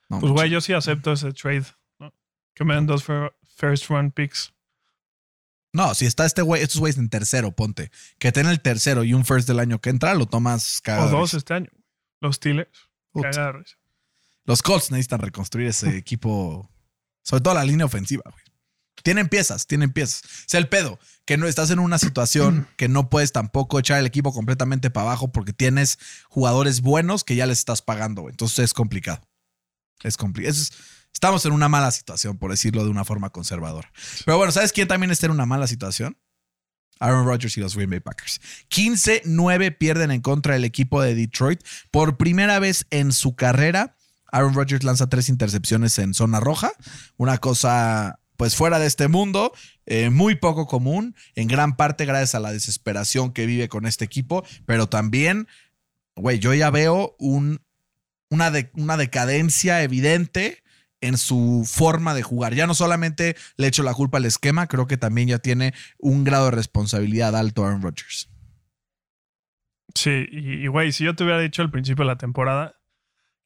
[0.08, 1.66] No, Pues, güey, yo sí acepto ese trade.
[2.00, 2.14] ¿no?
[2.54, 4.54] Que me den dos fir- first round picks.
[5.76, 7.92] No, si está este güey, estos güeyes en tercero, ponte.
[8.18, 11.10] Que tenga el tercero y un first del año que entra, lo tomas O cagado.
[11.10, 11.70] de dos este año.
[12.22, 12.90] Los Steelers.
[14.46, 16.72] Los Colts necesitan reconstruir ese equipo,
[17.24, 18.42] sobre todo la línea ofensiva, güey.
[19.04, 20.24] Tienen piezas, tienen piezas.
[20.48, 24.06] Es el pedo, que no estás en una situación que no puedes tampoco echar el
[24.06, 28.32] equipo completamente para abajo porque tienes jugadores buenos que ya les estás pagando, güey.
[28.32, 29.22] Entonces es complicado.
[30.04, 30.56] Es complicado.
[31.16, 33.90] Estamos en una mala situación, por decirlo de una forma conservadora.
[34.26, 36.18] Pero bueno, ¿sabes quién también está en una mala situación?
[37.00, 38.42] Aaron Rodgers y los Green Bay Packers.
[38.70, 41.62] 15-9 pierden en contra del equipo de Detroit.
[41.90, 43.96] Por primera vez en su carrera,
[44.30, 46.74] Aaron Rodgers lanza tres intercepciones en zona roja.
[47.16, 49.54] Una cosa, pues fuera de este mundo,
[49.86, 54.04] eh, muy poco común, en gran parte gracias a la desesperación que vive con este
[54.04, 55.48] equipo, pero también,
[56.18, 57.62] güey, yo ya veo un,
[58.30, 60.65] una, una decadencia evidente
[61.02, 62.54] en su forma de jugar.
[62.54, 66.24] Ya no solamente le echo la culpa al esquema, creo que también ya tiene un
[66.24, 68.30] grado de responsabilidad alto Aaron Rodgers.
[69.94, 72.76] Sí, y güey, si yo te hubiera dicho al principio de la temporada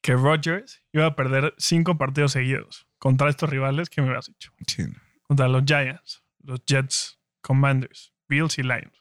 [0.02, 4.52] que Rodgers iba a perder cinco partidos seguidos contra estos rivales, ¿qué me hubieras dicho?
[4.66, 4.84] Sí.
[5.24, 8.99] Contra los Giants, los Jets, Commanders, Bills y Lions.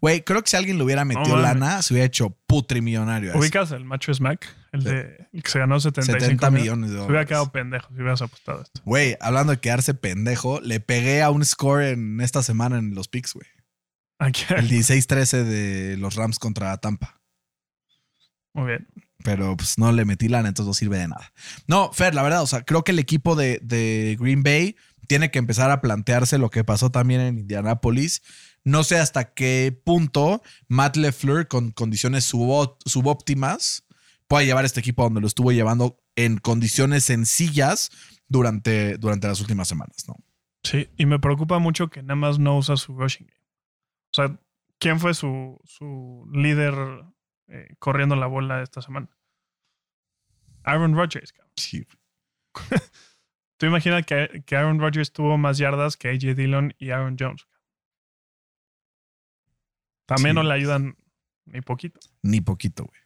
[0.00, 3.30] Güey, creo que si alguien le hubiera metido lana, se hubiera hecho putrimillonario.
[3.30, 3.40] a ese.
[3.40, 4.46] ¿Ubicas el macho Smack?
[4.72, 7.28] El, de, el que se ganó 75 70 millones de Se hubiera dólares.
[7.28, 8.80] quedado pendejo si hubieras apostado esto.
[8.84, 13.08] Güey, hablando de quedarse pendejo, le pegué a un score en esta semana en los
[13.08, 13.46] picks, güey.
[14.20, 17.20] El 16-13 de los Rams contra Tampa.
[18.52, 18.88] Muy bien.
[19.22, 21.32] Pero pues no le metí lana, entonces no sirve de nada.
[21.66, 24.76] No, Fer, la verdad, o sea, creo que el equipo de, de Green Bay
[25.08, 28.22] tiene que empezar a plantearse lo que pasó también en Indianapolis.
[28.64, 33.86] No sé hasta qué punto Matt LeFleur, con condiciones subóptimas,
[34.26, 37.90] pueda llevar este equipo a donde lo estuvo llevando en condiciones sencillas
[38.26, 40.16] durante, durante las últimas semanas, ¿no?
[40.62, 43.44] Sí, y me preocupa mucho que nada más no usa su rushing game.
[44.12, 44.40] O sea,
[44.78, 46.74] ¿quién fue su, su líder
[47.48, 49.10] eh, corriendo la bola esta semana?
[50.62, 51.32] Aaron Rodgers.
[51.32, 51.52] cabrón.
[51.56, 51.86] Sí.
[53.58, 57.46] Tú imaginas que, que Aaron Rodgers tuvo más yardas que AJ Dillon y Aaron Jones.
[60.06, 60.36] También Sí.
[60.36, 60.96] no le ayudan
[61.46, 62.00] ni poquito.
[62.22, 63.00] Ni poquito, güey.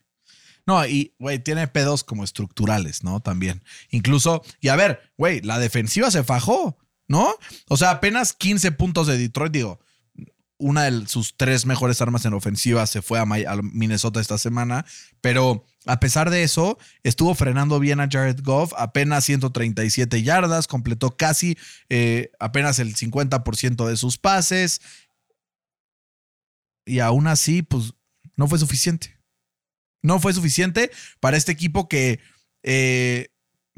[0.65, 3.21] No, y, güey, tiene pedos como estructurales, ¿no?
[3.21, 3.63] También.
[3.89, 7.33] Incluso, y a ver, güey, la defensiva se fajó, ¿no?
[7.69, 9.79] O sea, apenas 15 puntos de Detroit, digo,
[10.59, 13.25] una de sus tres mejores armas en ofensiva se fue a
[13.63, 14.85] Minnesota esta semana,
[15.21, 21.15] pero a pesar de eso, estuvo frenando bien a Jared Goff, apenas 137 yardas, completó
[21.15, 21.57] casi
[21.87, 24.81] eh, apenas el 50% de sus pases,
[26.85, 27.93] y aún así, pues,
[28.35, 29.17] no fue suficiente.
[30.01, 32.19] No fue suficiente para este equipo que,
[32.63, 33.29] eh,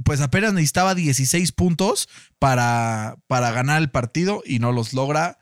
[0.03, 2.09] pues apenas necesitaba 16 puntos
[2.39, 5.37] para, para ganar el partido y no los logra.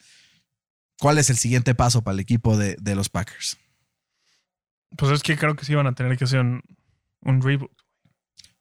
[0.99, 3.57] ¿Cuál es el siguiente paso para el equipo de, de los Packers?
[4.97, 6.61] Pues es que creo que sí iban a tener que hacer un,
[7.21, 7.71] un reboot.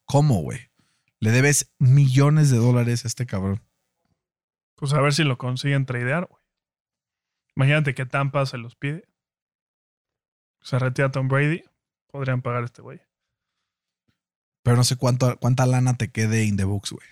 [0.04, 0.70] ¿Cómo, güey?
[1.20, 3.62] Le debes millones de dólares a este cabrón.
[4.76, 6.37] Pues a ver si lo consiguen tradear, güey.
[7.58, 9.08] Imagínate que Tampa se los pide.
[10.62, 11.64] Se retira Tom Brady.
[12.06, 13.00] Podrían pagar a este güey.
[14.62, 17.06] Pero no sé cuánto, cuánta lana te quede in the books, güey.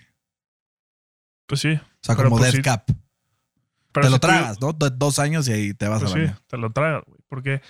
[1.47, 1.73] Pues sí.
[1.73, 2.85] O sea, como pues dead sí, cap.
[3.91, 4.71] pero te si lo tú- tragas, ¿no?
[4.71, 6.43] Do- Dos años y ahí te vas Pues a sí, la mierda.
[6.47, 7.19] te lo tragas, güey.
[7.27, 7.61] Porque,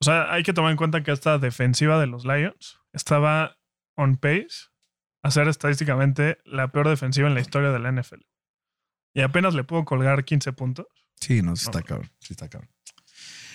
[0.00, 3.56] o sea, hay que tomar en cuenta que esta defensiva de los Lions estaba
[3.96, 4.70] on pace
[5.22, 8.22] a ser estadísticamente la peor defensiva en la historia de la NFL.
[9.14, 10.86] Y apenas le pudo colgar 15 puntos.
[11.20, 12.10] Sí, no, sí está cabrón.
[12.20, 12.70] Sí está cabrón.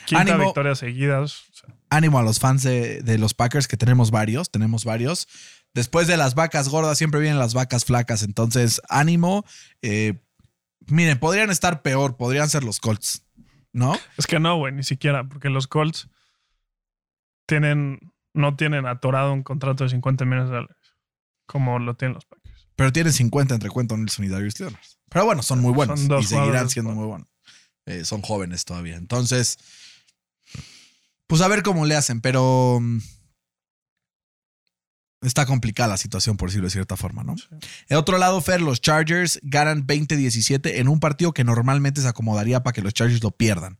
[0.05, 0.45] Quinta Ánimo.
[0.45, 1.43] victoria seguidas.
[1.51, 5.27] o sea, ánimo a los fans de, de los Packers, que tenemos varios, tenemos varios.
[5.73, 8.23] Después de las vacas gordas, siempre vienen las vacas flacas.
[8.23, 9.45] Entonces, ánimo.
[9.81, 10.19] Eh,
[10.87, 13.25] miren, podrían estar peor, podrían ser los Colts,
[13.71, 13.95] ¿no?
[14.17, 16.09] es que no, güey, ni siquiera, porque los Colts
[17.45, 17.99] tienen,
[18.33, 20.77] no tienen atorado un contrato de 50 millones de dólares,
[21.45, 22.67] como lo tienen los Packers.
[22.75, 24.79] Pero tienen 50 entre Quentin Nelson y Darius Leonard.
[25.09, 27.28] Pero bueno, son muy buenos Son dos y seguirán siendo muy buenos.
[27.89, 28.97] Eh, son jóvenes todavía.
[28.97, 29.57] Entonces,
[31.25, 32.99] pues a ver cómo le hacen, pero mm,
[35.21, 37.35] está complicada la situación, por decirlo de cierta forma, ¿no?
[37.87, 42.61] El otro lado, Fer, los Chargers ganan 20-17 en un partido que normalmente se acomodaría
[42.61, 43.79] para que los Chargers lo pierdan.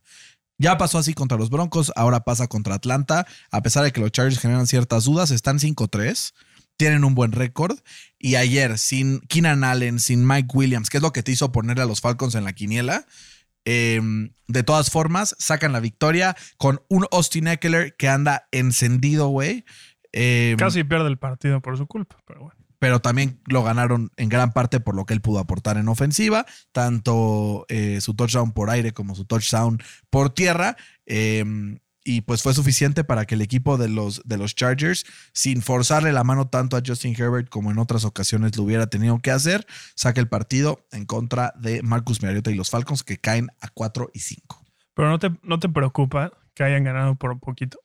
[0.58, 3.28] Ya pasó así contra los Broncos, ahora pasa contra Atlanta.
[3.52, 6.34] A pesar de que los Chargers generan ciertas dudas, están 5-3,
[6.76, 7.78] tienen un buen récord.
[8.18, 11.84] Y ayer, sin Keenan Allen, sin Mike Williams, que es lo que te hizo ponerle
[11.84, 13.06] a los Falcons en la quiniela,
[13.64, 14.00] eh,
[14.48, 19.64] de todas formas, sacan la victoria con un Austin Eckler que anda encendido, güey.
[20.12, 22.56] Eh, Casi pierde el partido por su culpa, pero bueno.
[22.80, 26.46] pero también lo ganaron en gran parte por lo que él pudo aportar en ofensiva,
[26.72, 30.76] tanto eh, su touchdown por aire como su touchdown por tierra.
[32.04, 36.12] Y pues fue suficiente para que el equipo de los, de los Chargers, sin forzarle
[36.12, 39.66] la mano tanto a Justin Herbert como en otras ocasiones lo hubiera tenido que hacer,
[39.94, 44.10] saque el partido en contra de Marcus Mariota y los Falcons que caen a 4
[44.14, 44.64] y 5.
[44.94, 47.78] Pero no te, no te preocupa que hayan ganado por poquito.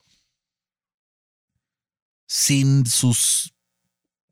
[2.27, 3.53] Sin sus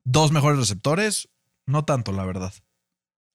[0.04, 1.30] dos mejores receptores,
[1.66, 2.54] no tanto, la verdad.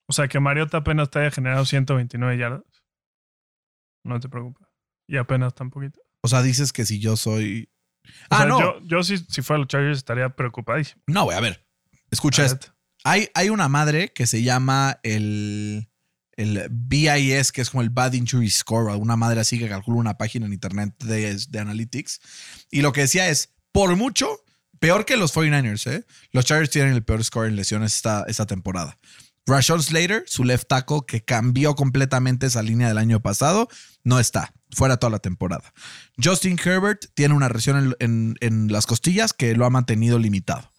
[0.06, 2.64] O sea, que Mariota apenas te haya generado 129 yardas.
[4.04, 4.68] No te preocupa.
[5.06, 6.00] Y apenas tan poquito.
[6.28, 7.70] O sea, dices que si yo soy...
[8.04, 8.60] O ah, sea, no.
[8.60, 11.02] Yo, yo si, si fuera los Chargers estaría preocupadísimo.
[11.06, 11.66] No, güey, a ver.
[12.10, 12.74] Escucha esto.
[13.04, 15.88] Hay, hay una madre que se llama el,
[16.36, 19.98] el BIS, que es como el Bad Injury Score, o una madre así que calcula
[19.98, 22.20] una página en internet de, de Analytics.
[22.70, 24.28] Y lo que decía es, por mucho,
[24.78, 26.04] peor que los 49ers, ¿eh?
[26.32, 28.98] Los Chargers tienen el peor score en lesiones esta, esta temporada.
[29.48, 33.68] Rashon Slater, su left tackle, que cambió completamente esa línea del año pasado,
[34.04, 34.52] no está.
[34.70, 35.72] Fuera toda la temporada.
[36.22, 40.70] Justin Herbert tiene una lesión en, en- las costillas que lo ha mantenido limitado.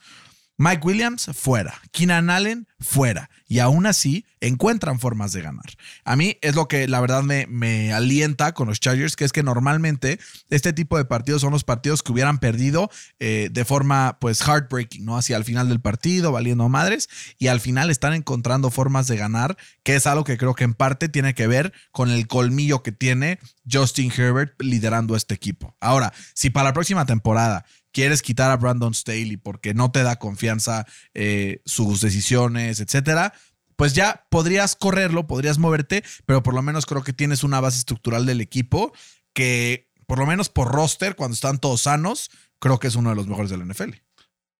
[0.57, 1.73] Mike Williams, fuera.
[1.91, 3.29] Keenan Allen, fuera.
[3.47, 5.65] Y aún así encuentran formas de ganar.
[6.05, 9.31] A mí es lo que la verdad me, me alienta con los Chargers, que es
[9.31, 12.89] que normalmente este tipo de partidos son los partidos que hubieran perdido
[13.19, 15.17] eh, de forma pues heartbreaking, ¿no?
[15.17, 19.57] Hacia el final del partido, valiendo madres, y al final están encontrando formas de ganar,
[19.83, 22.91] que es algo que creo que en parte tiene que ver con el colmillo que
[22.91, 23.39] tiene
[23.69, 25.75] Justin Herbert liderando este equipo.
[25.79, 30.17] Ahora, si para la próxima temporada quieres quitar a Brandon Staley porque no te da
[30.17, 33.33] confianza eh, sus decisiones, etcétera,
[33.75, 37.77] pues ya podrías correrlo, podrías moverte, pero por lo menos creo que tienes una base
[37.77, 38.93] estructural del equipo
[39.33, 42.29] que, por lo menos por roster, cuando están todos sanos,
[42.59, 43.93] creo que es uno de los mejores del NFL.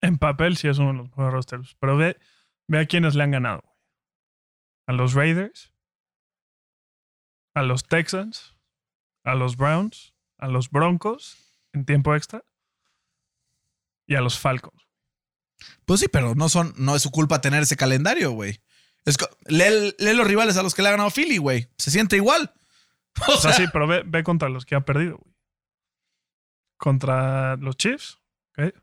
[0.02, 2.18] En papel sí es uno de los mejores rosters, pero ve,
[2.68, 3.64] ve a quienes le han ganado.
[4.88, 5.74] A los Raiders,
[7.54, 8.56] a los Texans,
[9.26, 11.38] a los Browns, a los Broncos
[11.74, 12.44] en tiempo extra
[14.08, 14.89] y a los Falcons.
[15.86, 18.62] Pues sí, pero no son, no es su culpa tener ese calendario, güey.
[19.06, 19.18] Es
[19.48, 21.70] lee, lee los rivales a los que le ha ganado Philly, güey.
[21.78, 22.54] Se siente igual.
[23.28, 25.36] O O sea, sea, sí, pero ve, ve contra los que ha perdido, güey.
[26.78, 28.20] Contra los Chiefs,
[28.58, 28.74] ¿ok?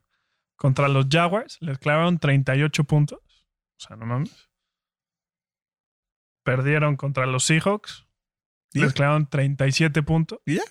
[0.56, 3.20] Contra los Jaguars, les clavaron 38 puntos.
[3.20, 4.50] O sea, no mames.
[6.42, 8.06] Perdieron contra los Seahawks,
[8.72, 10.40] ¿Y les clavaron 37 puntos.
[10.44, 10.62] ¿Y ya?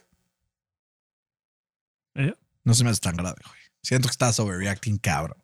[2.15, 2.35] ¿Y ya?
[2.63, 3.59] No se me hace tan grave, güey.
[3.81, 5.37] Siento que estás overreacting, cabrón.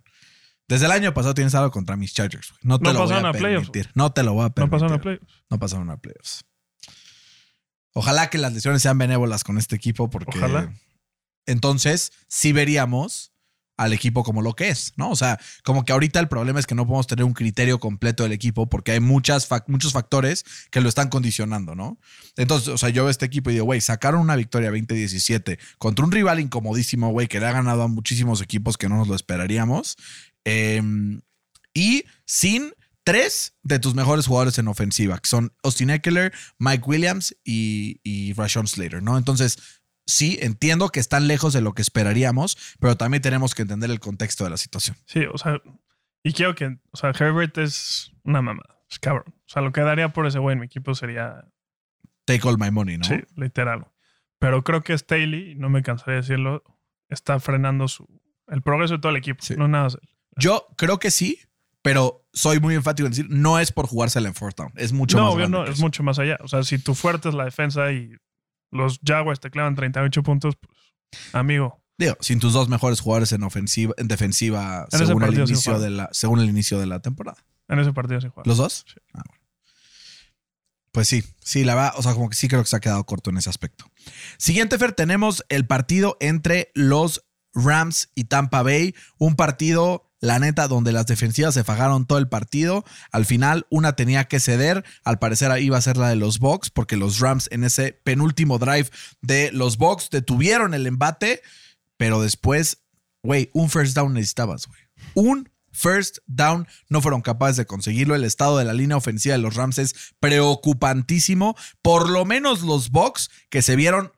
[0.72, 2.54] Desde el año pasado tienes algo contra mis Chargers.
[2.62, 3.92] No te No lo voy a playoffs, permitir.
[3.94, 4.72] No te lo voy a No permitir.
[4.80, 5.28] pasaron a playoffs.
[5.50, 6.44] No pasaron a playoffs.
[7.94, 10.74] Ojalá que las lesiones sean benévolas con este equipo porque Ojalá.
[11.46, 13.34] entonces sí veríamos
[13.78, 15.10] al equipo como lo que es, ¿no?
[15.10, 18.22] O sea, como que ahorita el problema es que no podemos tener un criterio completo
[18.24, 21.98] del equipo porque hay muchas fac- muchos factores que lo están condicionando, ¿no?
[22.38, 26.06] Entonces, o sea, yo veo este equipo y digo, güey, sacaron una victoria 2017 contra
[26.06, 29.16] un rival incomodísimo, güey, que le ha ganado a muchísimos equipos que no nos lo
[29.16, 29.98] esperaríamos.
[30.46, 30.82] Eh,
[31.74, 32.74] y sin
[33.04, 38.34] tres de tus mejores jugadores en ofensiva, que son Austin Eckler, Mike Williams y, y
[38.34, 39.18] Rashawn Slater, ¿no?
[39.18, 43.90] Entonces, sí, entiendo que están lejos de lo que esperaríamos, pero también tenemos que entender
[43.90, 44.98] el contexto de la situación.
[45.06, 45.62] Sí, o sea,
[46.24, 49.26] y quiero que, o sea, Herbert es una mamada, es cabrón.
[49.28, 51.46] O sea, lo que daría por ese güey en mi equipo sería,
[52.26, 53.04] Take all my money, ¿no?
[53.04, 53.88] sí, literal.
[54.40, 56.64] Pero creo que Staley, no me cansaré de decirlo,
[57.10, 58.08] está frenando su,
[58.48, 59.44] el progreso de todo el equipo.
[59.44, 59.56] Sí.
[59.56, 60.10] No nada más él.
[60.38, 61.40] Yo creo que sí,
[61.82, 65.18] pero soy muy enfático en decir, no es por jugársela en fourth down, es mucho
[65.18, 66.38] no, más grande no, es mucho más allá.
[66.42, 68.16] O sea, si tu fuerte es la defensa y
[68.72, 70.76] los Jaguars te clavan 38 puntos, pues,
[71.34, 75.80] amigo, Digo, sin tus dos mejores jugadores en ofensiva, en defensiva, En según el, inicio
[75.80, 77.38] de la, según el inicio de la temporada.
[77.68, 78.48] en ese partido se juega.
[78.48, 78.86] ¿Los dos?
[78.88, 79.00] Sí.
[79.14, 79.42] Ah, bueno.
[80.92, 83.06] Pues sí, sí, la verdad, o sea, como que sí creo que se ha quedado
[83.06, 83.86] corto en ese aspecto.
[84.38, 88.96] Siguiente, Fer, tenemos el partido entre los Rams y Tampa Bay.
[89.20, 92.86] Un partido, la neta, donde las defensivas se fajaron todo el partido.
[93.12, 94.86] Al final, una tenía que ceder.
[95.04, 98.60] Al parecer iba a ser la de los Bucks, porque los Rams en ese penúltimo
[98.60, 98.90] drive
[99.22, 101.42] de los Bucks detuvieron el embate.
[101.98, 102.84] Pero después,
[103.24, 104.80] güey, un first down necesitabas, güey.
[105.16, 108.14] Un first down no fueron capaces de conseguirlo.
[108.14, 111.56] El estado de la línea ofensiva de los Rams es preocupantísimo.
[111.82, 114.12] Por lo menos los Bucks que se vieron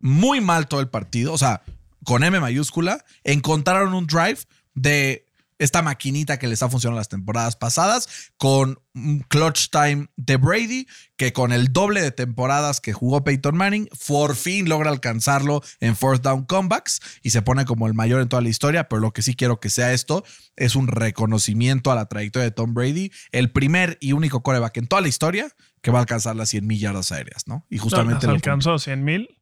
[0.00, 1.62] muy mal todo el partido, o sea,
[2.04, 4.38] con M mayúscula, encontraron un drive
[4.74, 5.27] de
[5.58, 10.86] esta maquinita que les ha funcionado las temporadas pasadas, con un clutch time de Brady,
[11.16, 15.96] que con el doble de temporadas que jugó Peyton Manning, por fin logra alcanzarlo en
[15.96, 19.12] fourth down comebacks y se pone como el mayor en toda la historia, pero lo
[19.12, 20.24] que sí quiero que sea esto
[20.56, 24.86] es un reconocimiento a la trayectoria de Tom Brady, el primer y único coreback en
[24.86, 25.48] toda la historia
[25.82, 27.66] que va a alcanzar las 100 mil yardas aéreas, ¿no?
[27.70, 29.38] Y No, justamente lo alcanzó 100 mil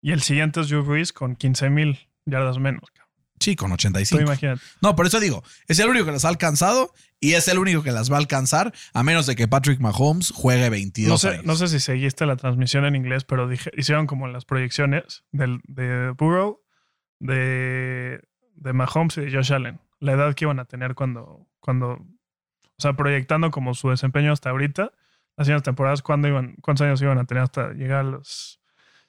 [0.00, 2.84] y el siguiente es Drew Brees con 15 mil yardas menos.
[3.40, 4.22] Sí, con Tú 85.
[4.22, 4.62] imagínate.
[4.80, 7.82] No, por eso digo, es el único que las ha alcanzado y es el único
[7.82, 11.28] que las va a alcanzar, a menos de que Patrick Mahomes juegue 22 No sé,
[11.36, 11.44] años.
[11.44, 15.60] no sé si seguiste la transmisión en inglés, pero dije, hicieron como las proyecciones del,
[15.66, 16.60] de Burrow,
[17.18, 18.20] de,
[18.54, 19.80] de Mahomes y de Josh Allen.
[20.00, 22.06] La edad que iban a tener cuando, cuando, o
[22.78, 24.92] sea, proyectando como su desempeño hasta ahorita,
[25.36, 28.60] las siguientes temporadas, ¿cuándo iban, ¿cuántos años iban a tener hasta llegar a los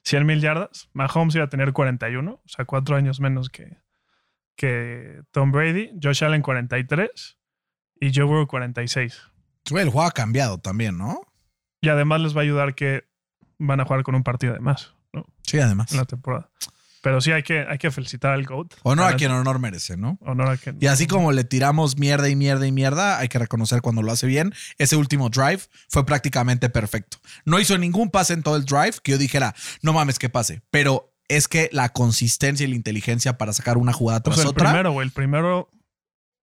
[0.04, 0.88] 100 mil yardas?
[0.92, 3.76] Mahomes iba a tener 41, o sea, cuatro años menos que,
[4.58, 5.92] que Tom Brady.
[6.02, 7.38] Josh Allen 43
[8.00, 9.22] y Joe Burrow 46.
[9.70, 11.20] Güey, el juego ha cambiado también, ¿no?
[11.80, 13.04] Y además les va a ayudar que
[13.58, 15.24] van a jugar con un partido de más ¿no?
[15.42, 15.92] Sí, además.
[15.92, 16.50] en la temporada.
[17.00, 18.74] Pero sí hay que, hay que felicitar al GOAT.
[18.82, 20.18] Honor a La quien honor merece, ¿no?
[20.20, 20.78] Honor a quien.
[20.80, 24.10] Y así como le tiramos mierda y mierda y mierda, hay que reconocer cuando lo
[24.10, 24.52] hace bien.
[24.78, 27.18] Ese último drive fue prácticamente perfecto.
[27.44, 30.62] No hizo ningún pase en todo el drive que yo dijera, no mames que pase.
[30.70, 34.50] Pero es que la consistencia y la inteligencia para sacar una jugada Pues tras el
[34.50, 34.70] otra.
[34.70, 35.06] primero, güey.
[35.06, 35.68] El primero.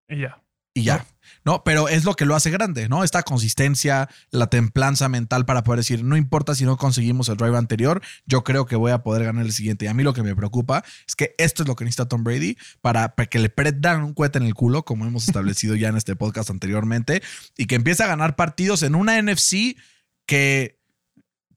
[0.07, 0.41] Y ya.
[0.73, 1.05] y ya.
[1.45, 1.63] ¿no?
[1.63, 3.03] Pero es lo que lo hace grande, ¿no?
[3.03, 7.57] Esta consistencia, la templanza mental para poder decir, no importa si no conseguimos el drive
[7.57, 9.85] anterior, yo creo que voy a poder ganar el siguiente.
[9.85, 12.23] Y a mí lo que me preocupa es que esto es lo que necesita Tom
[12.23, 15.97] Brady para, que le dan un cohete en el culo, como hemos establecido ya en
[15.97, 17.21] este podcast anteriormente,
[17.57, 19.77] y que empiece a ganar partidos en una NFC
[20.25, 20.79] que,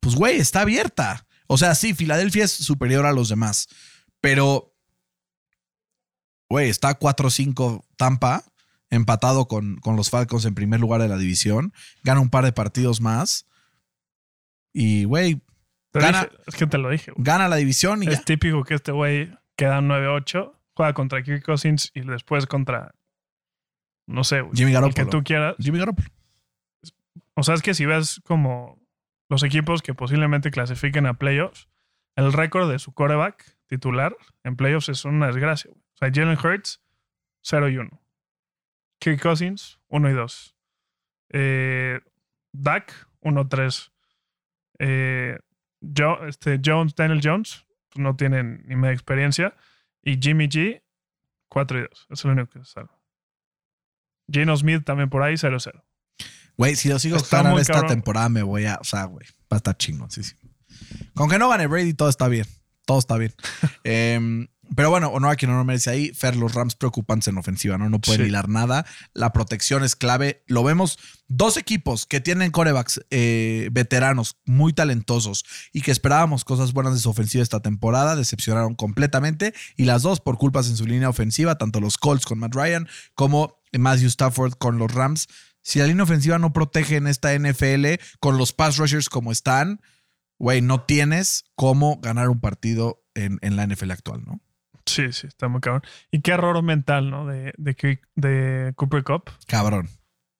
[0.00, 1.26] pues, güey, está abierta.
[1.48, 3.68] O sea, sí, Filadelfia es superior a los demás,
[4.20, 4.74] pero,
[6.48, 8.44] güey, está 4-5 Tampa
[8.90, 11.72] empatado con, con, los Falcons en primer lugar de la división,
[12.04, 13.46] gana un par de partidos más
[14.72, 15.40] y, güey,
[15.92, 17.12] gana, es que te lo dije.
[17.16, 21.90] Gana la división y Es típico que este güey queda 9-8, juega contra Kirk Cousins
[21.94, 22.94] y después contra,
[24.06, 24.94] no sé, Jimmy Garoppolo.
[24.94, 25.56] que tú quieras.
[25.58, 26.08] Jimmy Garoppolo.
[27.34, 28.78] O sea, es que si ves como
[29.28, 31.68] los equipos que posiblemente clasifiquen a playoffs,
[32.16, 35.70] el récord de su coreback titular en playoffs es una desgracia.
[35.70, 36.82] O sea, Jalen Hurts,
[37.42, 38.02] 0 y 1.
[39.00, 40.56] Kirk Cousins, 1 y 2.
[41.30, 42.00] Eh,
[42.52, 43.92] Dak, 1-3.
[44.80, 45.38] Eh,
[46.26, 49.56] este, Jones, Daniel Jones, pues no tienen ni media experiencia.
[50.02, 50.82] Y Jimmy G,
[51.48, 52.06] 4 y 2.
[52.10, 52.98] es lo único que se salva.
[54.30, 55.84] Gino Smith también por ahí, 0-0.
[56.58, 58.78] Güey, si lo sigo esperando esta temporada, me voy a.
[58.80, 60.34] O sea, güey, va a estar chingón, sí, sí.
[61.14, 62.46] Con que no gane Brady, todo está bien.
[62.84, 63.32] Todo está bien.
[63.84, 66.12] eh, pero bueno, honor a quien no merece ahí.
[66.12, 67.88] Fer, los Rams preocupantes en ofensiva, ¿no?
[67.88, 68.84] No pueden hilar nada.
[69.14, 70.42] La protección es clave.
[70.46, 70.98] Lo vemos.
[71.28, 77.00] Dos equipos que tienen corebacks eh, veteranos muy talentosos y que esperábamos cosas buenas de
[77.00, 79.54] su ofensiva esta temporada, decepcionaron completamente.
[79.76, 82.88] Y las dos por culpas en su línea ofensiva, tanto los Colts con Matt Ryan
[83.14, 85.28] como Matthew Stafford con los Rams.
[85.68, 89.82] Si la línea ofensiva no protege en esta NFL con los pass rushers como están,
[90.38, 94.40] güey, no tienes cómo ganar un partido en, en la NFL actual, ¿no?
[94.86, 95.82] Sí, sí, está muy cabrón.
[96.10, 97.26] Y qué error mental, ¿no?
[97.26, 99.30] De, de, de Cooper Cup.
[99.46, 99.90] Cabrón.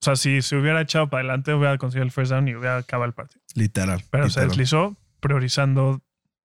[0.01, 2.79] O sea, si se hubiera echado para adelante, hubiera conseguido el first down y hubiera
[2.79, 3.43] acabado el partido.
[3.55, 4.03] Literal.
[4.09, 6.01] Pero se deslizó, priorizando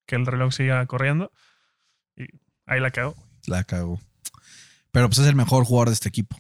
[0.06, 1.32] que el reloj siga corriendo.
[2.18, 2.24] Y
[2.66, 3.16] ahí la cagó.
[3.48, 4.02] La cagó.
[4.92, 6.36] Pero pues es el mejor jugador de este equipo.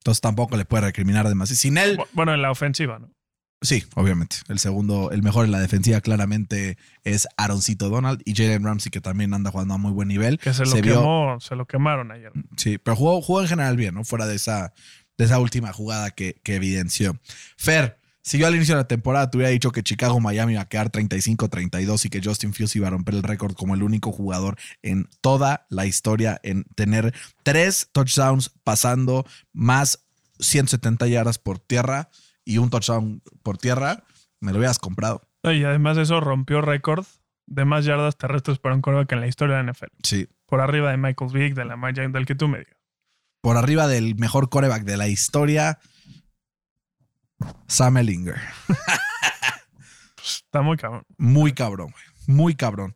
[0.00, 1.26] Entonces tampoco le puede recriminar.
[1.26, 1.98] Y sin él.
[2.12, 3.10] Bueno, en la ofensiva, ¿no?
[3.62, 4.36] Sí, obviamente.
[4.48, 9.02] El segundo, el mejor en la defensiva claramente es Aaroncito Donald y Jalen Ramsey, que
[9.02, 10.38] también anda jugando a muy buen nivel.
[10.38, 12.32] Que se lo, quemó, se lo quemaron ayer.
[12.56, 14.04] Sí, pero jugó, jugó en general bien, ¿no?
[14.04, 14.72] Fuera de esa,
[15.18, 17.18] de esa última jugada que, que evidenció.
[17.58, 17.99] Fer,
[18.30, 20.92] si yo al inicio de la temporada te hubiera dicho que Chicago-Miami iba a quedar
[20.92, 25.08] 35-32 y que Justin Fields iba a romper el récord como el único jugador en
[25.20, 27.12] toda la historia en tener
[27.42, 30.06] tres touchdowns pasando más
[30.38, 32.08] 170 yardas por tierra
[32.44, 34.04] y un touchdown por tierra,
[34.38, 35.22] me lo hubieras comprado.
[35.42, 37.06] Y además de eso rompió récord
[37.48, 39.86] de más yardas terrestres para un coreback en la historia de la NFL.
[40.04, 40.28] Sí.
[40.46, 42.76] Por arriba de Michael Vick, de la Maya, del que tú me digas.
[43.40, 45.80] Por arriba del mejor coreback de la historia,
[47.66, 48.40] Sam Ellinger.
[50.24, 51.04] Está muy cabrón.
[51.16, 51.94] Muy cabrón,
[52.26, 52.94] Muy cabrón.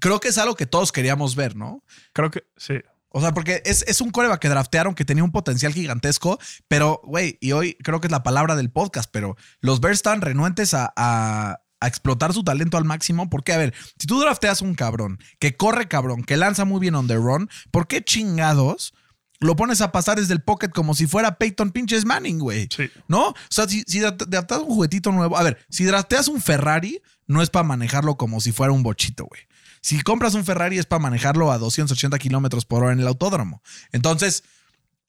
[0.00, 1.84] Creo que es algo que todos queríamos ver, ¿no?
[2.12, 2.74] Creo que sí.
[3.10, 6.38] O sea, porque es, un coreback que draftearon que tenía un potencial gigantesco,
[6.68, 10.20] pero, güey, y hoy creo que es la palabra del podcast, pero los Bears están
[10.20, 13.28] renuentes a, a, explotar su talento al máximo.
[13.28, 16.94] Porque, a ver, si tú drafteas un cabrón que corre cabrón, que lanza muy bien
[16.94, 18.94] on the run, ¿por qué chingados?
[19.40, 22.68] Lo pones a pasar desde el pocket como si fuera Peyton pinches Manning, güey.
[22.74, 22.90] Sí.
[23.08, 23.28] ¿No?
[23.28, 25.36] O sea, si, si drafteas un juguetito nuevo.
[25.36, 29.24] A ver, si drafteas un Ferrari, no es para manejarlo como si fuera un bochito,
[29.24, 29.42] güey.
[29.80, 33.62] Si compras un Ferrari es para manejarlo a 280 kilómetros por hora en el autódromo.
[33.92, 34.44] Entonces,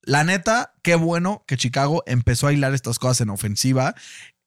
[0.03, 3.95] la neta, qué bueno que Chicago empezó a hilar estas cosas en ofensiva.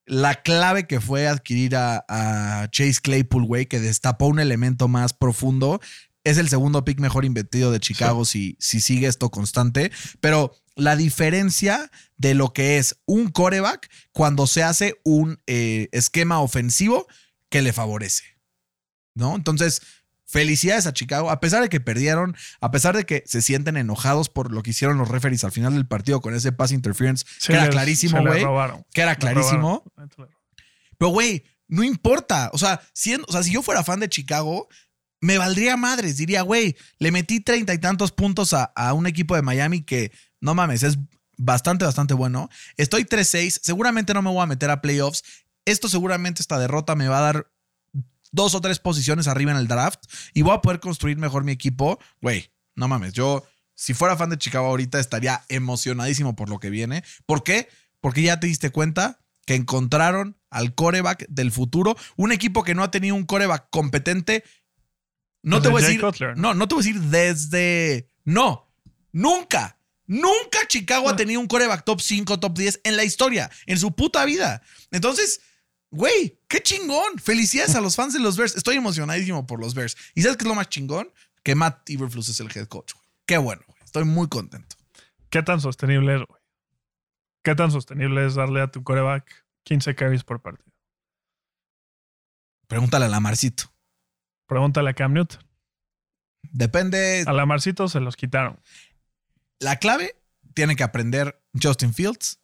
[0.07, 5.80] La clave que fue adquirir a, Chase Claypool, güey, que destapó un elemento más profundo.
[6.25, 9.93] Es el segundo pick mejor invertido de Chicago si, si sigue esto constante.
[10.20, 16.41] Pero la diferencia de lo que es un coreback cuando se hace un eh, esquema
[16.41, 17.07] ofensivo
[17.51, 18.25] que le favorece.
[19.14, 19.37] ¿No?
[19.37, 19.81] Entonces,
[20.35, 24.29] Felicidades a Chicago, a pesar de que perdieron, a pesar de que se sienten enojados
[24.29, 27.53] por lo que hicieron los referees al final del partido con ese pass interference, que
[27.53, 28.45] era clarísimo, güey.
[28.93, 29.85] Que era clarísimo.
[30.99, 32.51] Pero, güey, no importa.
[32.53, 32.81] O sea,
[33.29, 34.66] o sea, si yo fuera fan de Chicago,
[35.25, 36.16] me valdría madres.
[36.16, 40.12] Diría, güey, le metí treinta y tantos puntos a, a, un equipo de Miami que,
[40.41, 40.99] no mames, es
[41.39, 42.51] bastante, bastante bueno.
[42.77, 43.61] Estoy 3-6.
[43.62, 45.25] Seguramente no me voy a meter a playoffs.
[45.64, 47.51] Esto seguramente, esta derrota me va a dar
[48.33, 50.05] dos o tres posiciones arriba en el draft
[50.35, 53.45] y voy a poder construir mejor mi equipo, güey, no mames, yo
[53.77, 57.05] si fuera fan de Chicago ahorita estaría emocionadísimo por lo que viene.
[57.27, 57.68] ¿Por qué?
[58.01, 62.83] Porque ya te diste cuenta que encontraron al coreback del futuro, un equipo que no
[62.83, 64.45] ha tenido un coreback competente.
[65.45, 66.03] No te voy a decir,
[66.37, 68.73] no, no te voy a decir desde, no,
[69.13, 73.79] nunca, nunca Chicago ha tenido un coreback top 5, top 10 en la historia, en
[73.79, 74.63] su puta vida.
[74.91, 75.43] Entonces,
[75.91, 77.19] güey, qué chingón.
[77.19, 78.57] Felicidades a los fans de los Bears.
[78.57, 79.97] Estoy emocionadísimo por los Bears.
[80.15, 81.13] ¿Y sabes qué es lo más chingón?
[81.43, 82.95] Que Matt Iberflus es el head coach.
[82.95, 83.07] güey.
[83.27, 83.79] Qué bueno, güey.
[83.85, 84.77] Estoy muy contento.
[85.29, 86.41] ¿Qué tan sostenible es, güey?
[87.43, 90.73] ¿Qué tan sostenible es darle a tu coreback 15 carries por partido?
[92.67, 93.74] Pregúntale a Lamarcito.
[94.47, 95.41] Pregúntale a Cam Newton.
[96.53, 97.25] Depende.
[97.27, 98.61] A Lamarcito se los quitaron.
[99.59, 100.17] La clave
[100.55, 102.41] tiene que aprender Justin Fields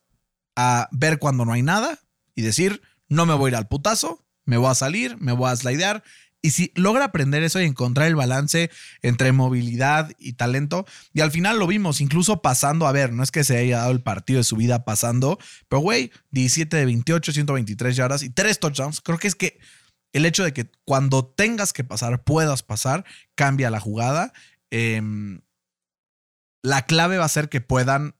[0.56, 1.98] a ver cuando no hay nada
[2.34, 5.50] y decir, no me voy a ir al putazo, me voy a salir, me voy
[5.50, 6.02] a slidear.
[6.42, 8.70] Y si logra aprender eso y encontrar el balance
[9.02, 13.30] entre movilidad y talento, y al final lo vimos, incluso pasando, a ver, no es
[13.30, 15.38] que se haya dado el partido de su vida pasando,
[15.68, 19.60] pero güey, 17 de 28, 123 yardas y 3 touchdowns, creo que es que
[20.12, 23.04] el hecho de que cuando tengas que pasar, puedas pasar,
[23.34, 24.32] cambia la jugada.
[24.70, 25.40] Em,
[26.62, 28.14] la clave va a ser que puedan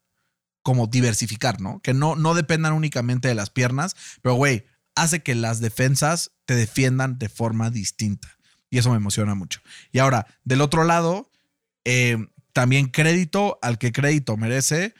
[0.63, 1.81] como diversificar, ¿no?
[1.81, 4.65] Que no, no dependan únicamente de las piernas, pero güey,
[4.95, 8.37] hace que las defensas te defiendan de forma distinta.
[8.69, 9.61] Y eso me emociona mucho.
[9.91, 11.29] Y ahora, del otro lado,
[11.83, 12.17] eh,
[12.53, 14.93] también crédito al que crédito merece.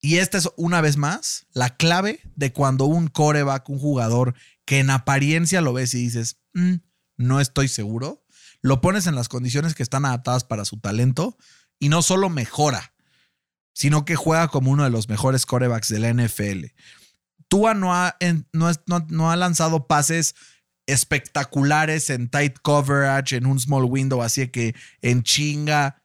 [0.00, 4.34] Y esta es una vez más la clave de cuando un coreback, un jugador
[4.68, 6.74] que en apariencia lo ves y dices, "Mm,
[7.16, 8.22] no estoy seguro,
[8.60, 11.38] lo pones en las condiciones que están adaptadas para su talento
[11.78, 12.92] y no solo mejora,
[13.72, 16.74] sino que juega como uno de los mejores corebacks de la NFL.
[17.48, 18.18] Tua no ha,
[18.52, 20.34] no, no- no ha lanzado pases
[20.86, 26.02] espectaculares en tight coverage, en un small window, así que en chinga,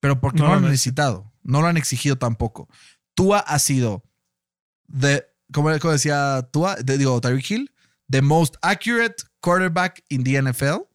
[0.00, 2.68] pero porque no, No lo han necesitado, no lo han exigido tampoco.
[3.14, 4.04] Tua ha sido,
[4.86, 7.71] de, como, como decía Tua, de- digo, Tyreek Hill,
[8.12, 10.86] the most accurate quarterback in the NFL,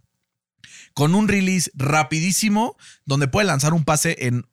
[0.94, 4.46] con un release rapidísimo, donde puede lanzar un pase en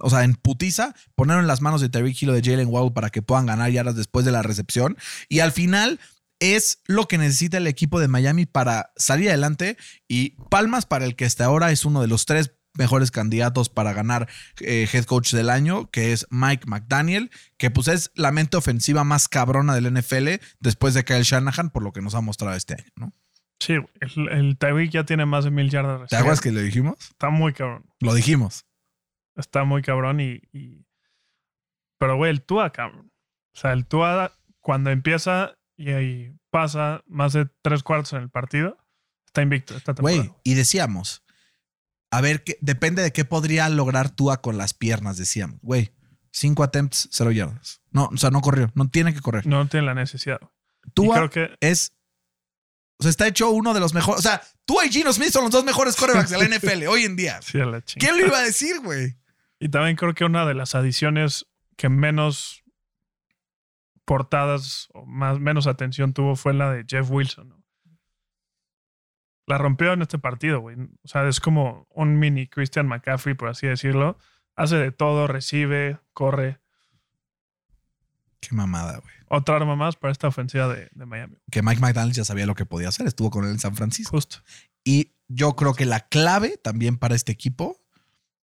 [0.00, 2.92] o sea, en putiza, ponerlo en las manos de Tyreek Hill o de Jalen Waddle
[2.92, 4.96] para que puedan ganar yardas después de la recepción.
[5.28, 6.00] Y al final
[6.40, 9.76] es lo que necesita el equipo de Miami para salir adelante.
[10.08, 13.92] Y palmas para el que hasta ahora es uno de los tres mejores candidatos para
[13.92, 14.28] ganar
[14.60, 19.04] eh, head coach del año, que es Mike McDaniel, que pues es la mente ofensiva
[19.04, 22.74] más cabrona del NFL después de Kyle Shanahan, por lo que nos ha mostrado este
[22.74, 23.12] año, ¿no?
[23.60, 26.10] Sí, el, el Tyreek ya tiene más de mil yardas.
[26.10, 26.96] ¿Te acuerdas que lo dijimos?
[27.00, 27.86] Está muy cabrón.
[28.00, 28.66] Lo dijimos.
[29.36, 30.42] Está muy cabrón y.
[30.52, 30.84] y-
[31.98, 33.10] Pero, güey, el Tua, cabrón.
[33.54, 38.30] O sea, el Tua, cuando empieza y ahí pasa más de tres cuartos en el
[38.30, 38.76] partido,
[39.26, 40.16] está invicto temporada.
[40.18, 41.23] Güey, y decíamos,
[42.14, 45.58] a ver, qué, depende de qué podría lograr Tua con las piernas, decíamos.
[45.62, 45.92] Güey,
[46.30, 47.80] cinco attempts, cero yardas.
[47.90, 49.46] No, o sea, no corrió, no tiene que correr.
[49.46, 50.38] No tiene la necesidad.
[50.94, 51.92] Tua creo que es,
[52.98, 55.44] o sea, está hecho uno de los mejores, o sea, Tua y Gino Smith son
[55.44, 57.42] los dos mejores quarterbacks de la NFL hoy en día.
[57.42, 58.12] sí, a la chingada.
[58.12, 59.16] ¿Quién lo iba a decir, güey?
[59.58, 61.46] Y también creo que una de las adiciones
[61.76, 62.62] que menos
[64.04, 67.48] portadas o más, menos atención tuvo fue la de Jeff Wilson.
[67.48, 67.63] ¿no?
[69.46, 70.76] La rompió en este partido, güey.
[70.76, 74.18] O sea, es como un mini Christian McCaffrey, por así decirlo.
[74.56, 76.60] Hace de todo, recibe, corre.
[78.40, 79.14] Qué mamada, güey.
[79.28, 81.36] Otra arma más para esta ofensiva de, de Miami.
[81.50, 84.16] Que Mike McDaniel ya sabía lo que podía hacer, estuvo con él en San Francisco.
[84.16, 84.38] Justo.
[84.84, 87.80] Y yo creo que la clave también para este equipo,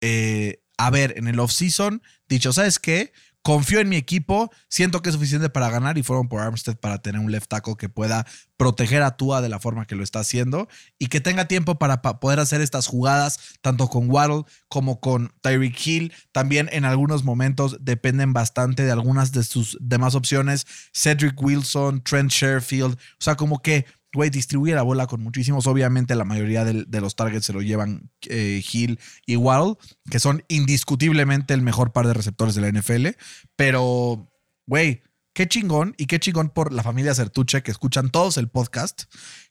[0.01, 3.13] eh, a ver, en el offseason, dicho, ¿sabes qué?
[3.43, 7.01] Confío en mi equipo, siento que es suficiente para ganar y fueron por Armstead para
[7.01, 8.27] tener un left tackle que pueda
[8.59, 10.69] proteger a Tua de la forma que lo está haciendo
[10.99, 15.33] y que tenga tiempo para pa- poder hacer estas jugadas, tanto con Waddle como con
[15.41, 16.13] Tyreek Hill.
[16.33, 20.67] También en algunos momentos dependen bastante de algunas de sus demás opciones.
[20.93, 25.67] Cedric Wilson, Trent Sherfield, o sea, como que güey, distribuye la bola con muchísimos.
[25.67, 29.77] Obviamente, la mayoría de, los targets se lo llevan eh, Hill y Waddle,
[30.11, 33.09] que son indiscutiblemente el mejor par de receptores de la NFL.
[33.57, 34.31] Pero,
[34.67, 35.03] güey,
[35.33, 39.05] qué chingón y qué chingón por la familia Certuche que escuchan todos el podcast,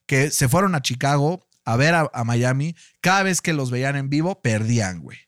[0.06, 2.74] que se fueron a Chicago a ver a, Miami.
[3.00, 5.18] Cada vez que los veían en vivo, perdían, güey.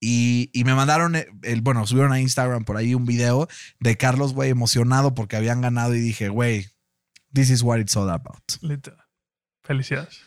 [0.00, 3.48] Y, me mandaron, eh, el, bueno, subieron a Instagram por ahí un video
[3.80, 6.68] de Carlos, güey, emocionado porque habían ganado y dije, güey,
[7.32, 8.42] this is what it's all about.
[8.62, 8.98] Literal.
[9.62, 10.20] Felicidades.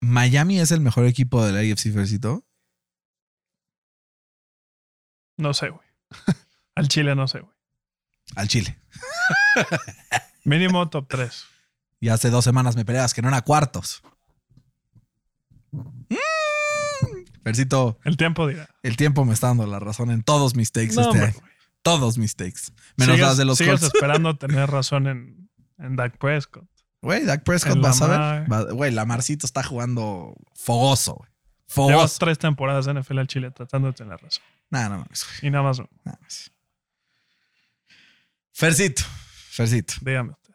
[0.00, 2.44] Miami es el mejor equipo de la AFC, Fercito.
[5.38, 5.86] No sé, güey.
[6.74, 7.54] Al Chile no sé, güey.
[8.36, 8.78] Al Chile.
[10.44, 11.44] Mínimo top 3.
[12.00, 14.02] Y hace dos semanas me peleas que no era cuartos.
[15.72, 16.16] Mm.
[17.42, 18.68] Fercito, El tiempo dirá.
[18.82, 21.34] el tiempo me está dando la razón en todos mis takes No, este hombre, año.
[21.40, 21.52] güey.
[21.86, 22.72] Todos mis takes.
[22.96, 23.84] Menos las de los sigues Colts.
[23.94, 26.68] esperando tener razón en, en Dak Prescott.
[27.00, 28.72] Güey, Dak Prescott, En vas a ver.
[28.74, 31.30] Güey, Lamarcito está jugando fogoso, güey.
[31.88, 32.16] Llevas Fogoso.
[32.18, 34.42] tres temporadas de NFL al Chile tratando de tener razón.
[34.68, 35.26] Nada, no mames.
[35.42, 35.78] Y nada más.
[35.78, 36.50] Nada más.
[38.52, 39.02] Fercito,
[39.50, 39.94] Fercito.
[40.00, 40.54] dígame usted.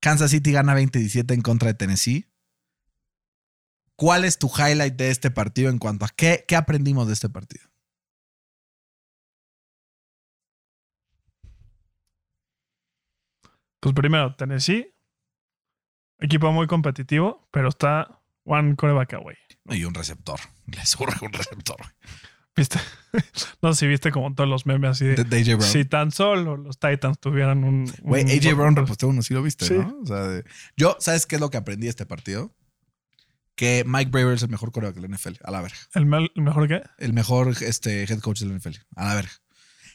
[0.00, 2.26] Kansas City gana 20-17 en contra de Tennessee.
[3.94, 7.30] ¿Cuál es tu highlight de este partido en cuanto a qué, qué aprendimos de este
[7.30, 7.66] partido?
[13.86, 14.92] Pues primero, Tennessee,
[16.18, 19.36] equipo muy competitivo, pero está one coreback away.
[19.66, 20.40] Y un receptor.
[20.66, 21.76] Le surge un receptor.
[22.56, 22.80] ¿Viste?
[23.62, 25.22] no sé si viste como todos los memes así de.
[25.22, 25.62] De, AJ Brown.
[25.62, 27.84] Si tan solo los Titans tuvieran un.
[28.02, 29.74] Güey, AJ Brown reposteó uno, sí lo viste, Sí.
[29.74, 30.00] ¿no?
[30.02, 30.44] O sea, de-
[30.76, 32.54] yo, ¿sabes qué es lo que aprendí de este partido?
[33.54, 35.76] Que Mike Braver es el mejor coreback de la NFL, a la verga.
[35.94, 36.82] ¿El, mejor qué?
[36.98, 39.32] El mejor este, head coach de la NFL, a la verga.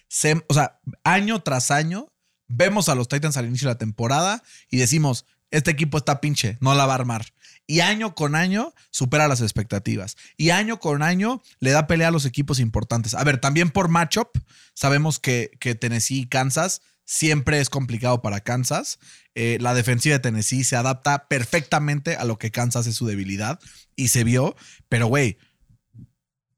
[0.07, 2.10] Se- o sea, año tras año,
[2.51, 6.57] vemos a los Titans al inicio de la temporada y decimos, este equipo está pinche,
[6.61, 7.25] no la va a armar.
[7.67, 10.17] Y año con año supera las expectativas.
[10.35, 13.13] Y año con año le da pelea a los equipos importantes.
[13.13, 14.29] A ver, también por matchup,
[14.73, 18.99] sabemos que, que Tennessee y Kansas siempre es complicado para Kansas.
[19.35, 23.59] Eh, la defensiva de Tennessee se adapta perfectamente a lo que Kansas es su debilidad
[23.95, 24.55] y se vio.
[24.89, 25.37] Pero, güey,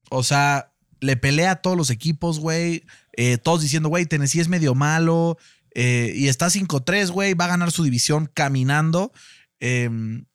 [0.09, 2.85] o sea, le pelea a todos los equipos, güey.
[3.13, 5.37] Eh, todos diciendo, güey, Tennessee es medio malo.
[5.75, 7.33] Eh, y está 5-3, güey.
[7.33, 9.11] Va a ganar su división caminando.
[9.59, 10.25] Em,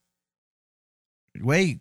[1.41, 1.81] Güey,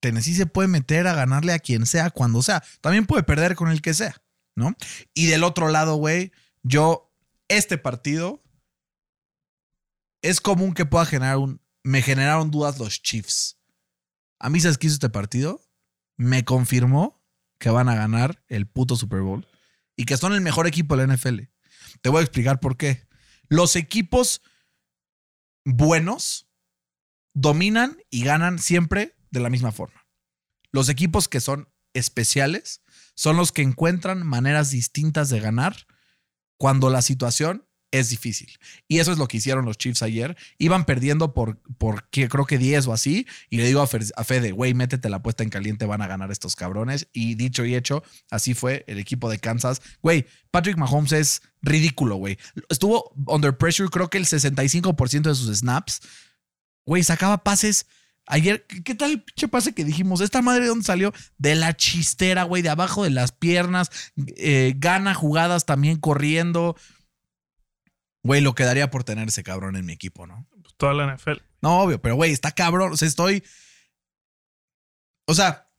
[0.00, 2.62] Tennessee se puede meter a ganarle a quien sea, cuando sea.
[2.80, 4.22] También puede perder con el que sea,
[4.56, 4.74] ¿no?
[5.14, 7.12] Y del otro lado, güey, yo,
[7.48, 8.42] este partido
[10.22, 11.60] es común que pueda generar un.
[11.82, 13.58] Me generaron dudas los Chiefs.
[14.38, 15.62] A mí, ¿sabes qué hizo este partido?
[16.16, 17.22] Me confirmó
[17.58, 19.46] que van a ganar el puto Super Bowl
[19.96, 21.49] y que son el mejor equipo de la NFL.
[22.02, 23.06] Te voy a explicar por qué.
[23.48, 24.42] Los equipos
[25.64, 26.48] buenos
[27.34, 30.06] dominan y ganan siempre de la misma forma.
[30.72, 32.82] Los equipos que son especiales
[33.14, 35.86] son los que encuentran maneras distintas de ganar
[36.56, 38.48] cuando la situación es difícil.
[38.88, 40.36] Y eso es lo que hicieron los Chiefs ayer.
[40.58, 43.26] Iban perdiendo por, por creo que 10 o así.
[43.48, 46.06] Y le digo a, Fer- a Fede, güey, métete la apuesta en caliente, van a
[46.06, 47.08] ganar estos cabrones.
[47.12, 49.82] Y dicho y hecho, así fue el equipo de Kansas.
[50.02, 52.38] Güey, Patrick Mahomes es ridículo, güey.
[52.68, 56.00] Estuvo under pressure, creo que el 65% de sus snaps.
[56.86, 57.86] Güey, sacaba pases.
[58.26, 60.20] Ayer, ¿qué qué tal el pinche pase que dijimos?
[60.20, 61.12] ¿Esta madre de dónde salió?
[61.38, 63.90] De la chistera, güey, de abajo de las piernas.
[64.36, 66.76] eh, gana jugadas también corriendo.
[68.22, 70.46] Güey, lo quedaría por tener ese cabrón en mi equipo, ¿no?
[70.62, 71.38] Pues toda la NFL.
[71.62, 72.92] No, obvio, pero güey, está cabrón.
[72.92, 73.42] O sea, estoy.
[75.26, 75.70] O sea,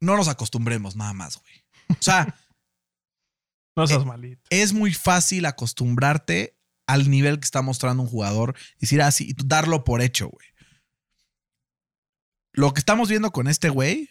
[0.00, 1.64] no nos acostumbremos nada más, güey.
[1.88, 2.34] O sea,
[3.76, 4.42] No seas Eh, malito.
[4.50, 9.34] es muy fácil acostumbrarte al nivel que está mostrando un jugador y decir así y
[9.34, 10.46] tú darlo por hecho, güey.
[12.52, 14.10] Lo que estamos viendo con este güey,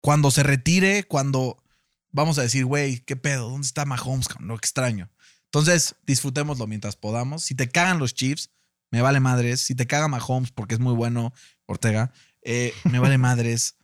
[0.00, 1.62] cuando se retire, cuando
[2.10, 3.48] vamos a decir, güey, ¿qué pedo?
[3.50, 4.26] ¿Dónde está Mahomes?
[4.40, 5.10] Lo extraño.
[5.52, 7.42] Entonces, disfrutémoslo mientras podamos.
[7.42, 8.50] Si te cagan los Chiefs,
[8.90, 9.60] me vale madres.
[9.62, 11.32] Si te caga Mahomes porque es muy bueno,
[11.66, 13.76] Ortega, eh, me vale madres.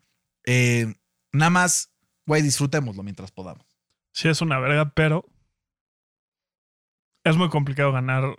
[0.44, 0.94] Eh,
[1.32, 1.90] nada más,
[2.26, 3.66] güey, disfrutémoslo mientras podamos.
[4.12, 5.24] Sí, es una verga, pero
[7.24, 8.36] es muy complicado ganar.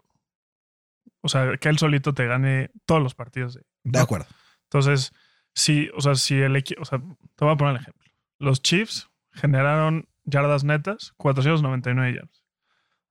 [1.21, 3.59] O sea, que él solito te gane todos los partidos.
[3.83, 4.27] de- acuerdo.
[4.63, 5.11] Entonces,
[5.55, 6.81] sí, o sea, si el equipo.
[6.81, 8.05] O sea, te voy a poner el ejemplo.
[8.39, 12.44] Los Chiefs generaron yardas netas, 499 yardas.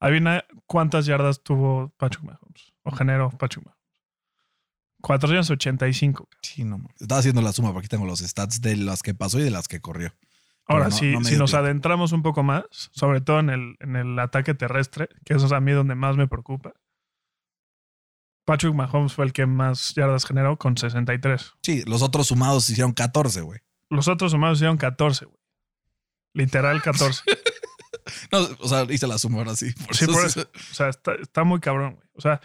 [0.00, 2.72] Adivina cuántas yardas tuvo Patrick Mahomes.
[2.82, 3.74] O generó Patrick Mahomes.
[5.00, 6.28] 485.
[6.42, 6.82] Sí, no.
[6.98, 9.50] Estaba haciendo la suma porque aquí tengo los stats de las que pasó y de
[9.50, 10.14] las que corrió.
[10.66, 11.56] Ahora, no- si, no nos tiempo.
[11.56, 15.52] adentramos un poco más, sobre todo en el, en el ataque terrestre, que eso es
[15.52, 16.72] a mí donde más me preocupa,
[18.46, 21.52] Patrick Mahomes fue el que más yardas generó con 63.
[21.62, 23.60] Sí, los otros sumados hicieron 14, güey.
[23.90, 25.38] Los otros humanos hicieron 14, güey.
[26.32, 27.22] Literal 14.
[28.32, 29.72] No, o sea, hice la suma ahora sí.
[29.86, 30.40] Por Sí, eso por sí.
[30.40, 30.50] eso.
[30.70, 32.08] O sea, está, está muy cabrón, güey.
[32.14, 32.40] O sea,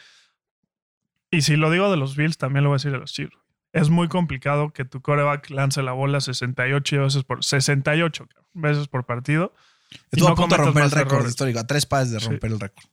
[1.31, 3.35] y si lo digo de los Bills, también lo voy a decir de los Chiefs.
[3.71, 8.87] Es muy complicado que tu coreback lance la bola 68 veces por 68 cabrón, veces
[8.87, 9.53] por partido.
[10.11, 11.59] Estuvo no a punto de romper el récord histórico.
[11.59, 12.27] A tres pases de Sí.
[12.27, 12.85] romper el récord.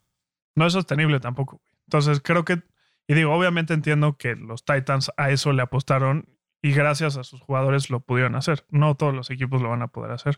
[0.54, 1.56] No es sostenible tampoco.
[1.62, 1.72] güey.
[1.86, 2.62] Entonces, creo que,
[3.06, 6.28] y digo, obviamente entiendo que los Titans a eso le apostaron
[6.62, 8.66] y gracias a sus jugadores lo pudieron hacer.
[8.70, 10.36] No todos los equipos lo van a poder hacer.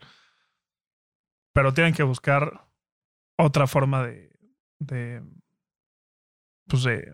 [1.59, 2.69] Pero tienen que buscar
[3.37, 4.31] otra forma de,
[4.79, 5.25] de
[6.69, 7.13] pues de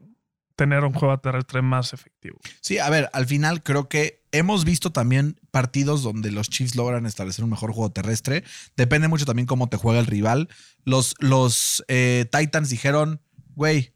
[0.54, 2.38] tener un juego terrestre más efectivo.
[2.60, 7.06] Sí, a ver, al final creo que hemos visto también partidos donde los Chiefs logran
[7.06, 8.44] establecer un mejor juego terrestre.
[8.76, 10.50] Depende mucho también cómo te juega el rival.
[10.84, 13.22] Los, los eh, Titans dijeron,
[13.54, 13.94] güey,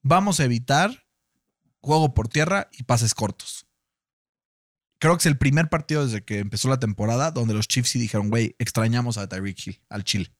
[0.00, 1.04] vamos a evitar
[1.82, 3.66] juego por tierra y pases cortos.
[5.02, 7.98] Creo que es el primer partido desde que empezó la temporada donde los Chiefs sí
[7.98, 10.32] dijeron, güey, extrañamos a Tyreek Hill, al Chile.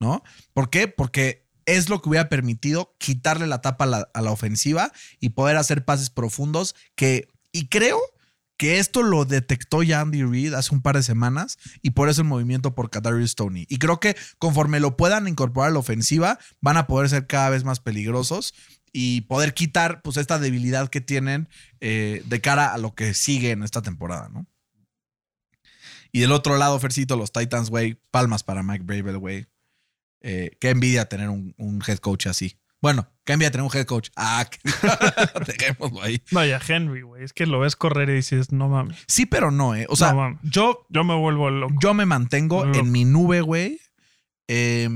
[0.00, 0.24] ¿No?
[0.52, 0.88] ¿Por qué?
[0.88, 5.28] Porque es lo que hubiera permitido quitarle la tapa a la, a la ofensiva y
[5.30, 8.00] poder hacer pases profundos que, y creo
[8.56, 12.22] que esto lo detectó ya Andy Reid hace un par de semanas y por eso
[12.22, 13.66] el movimiento por Kadarius Stoney.
[13.68, 17.50] Y creo que conforme lo puedan incorporar a la ofensiva, van a poder ser cada
[17.50, 18.54] vez más peligrosos
[18.92, 21.48] y poder quitar pues esta debilidad que tienen
[21.80, 24.46] eh, de cara a lo que sigue en esta temporada, ¿no?
[26.12, 29.46] Y del otro lado, Fercito, los Titans, güey, palmas para Mike Bravel, güey.
[30.22, 32.58] Eh, qué envidia tener un, un head coach así.
[32.86, 34.10] Bueno, envidia tener un head coach.
[34.14, 34.48] Ah,
[35.44, 36.22] dejémoslo ahí.
[36.30, 37.24] Vaya, Henry, güey.
[37.24, 38.96] Es que lo ves correr y dices, no mames.
[39.08, 39.86] Sí, pero no, ¿eh?
[39.88, 41.74] O sea, No yo, Yo me vuelvo loco.
[41.82, 43.80] yo me mantengo en mi nube, güey.
[44.46, 44.88] Eh,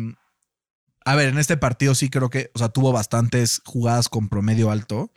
[1.04, 4.70] a ver, en este partido sí creo que, o sea, tuvo bastantes jugadas con promedio
[4.70, 5.12] alto.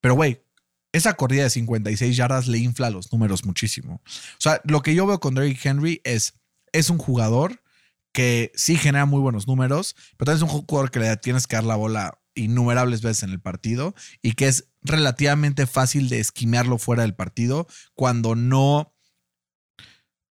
[0.00, 0.42] Pero, güey,
[0.90, 4.02] esa corrida de 56 yardas le infla los números muchísimo.
[4.04, 6.34] O sea, lo que yo veo con Derrick Henry es,
[6.72, 7.62] es un jugador
[8.12, 11.56] que sí genera muy buenos números, pero también es un jugador que le tienes que
[11.56, 16.78] dar la bola innumerables veces en el partido y que es relativamente fácil de esquimearlo
[16.78, 18.94] fuera del partido cuando no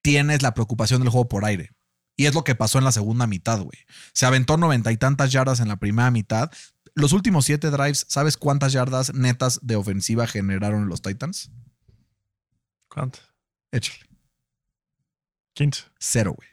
[0.01, 1.71] tienes la preocupación del juego por aire.
[2.17, 3.79] Y es lo que pasó en la segunda mitad, güey.
[4.13, 6.51] Se aventó noventa y tantas yardas en la primera mitad.
[6.93, 11.51] Los últimos siete drives, ¿sabes cuántas yardas netas de ofensiva generaron los Titans?
[12.89, 13.19] ¿Cuánto?
[13.71, 13.99] Échale.
[15.53, 15.83] 15.
[15.99, 16.50] Cero, güey.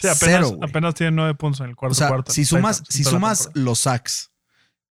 [0.00, 2.30] Sí, apenas, Cero, apenas tiene nueve puntos en el cuarto O sea, cuarto.
[2.32, 4.30] si sumas, si sumas los sacks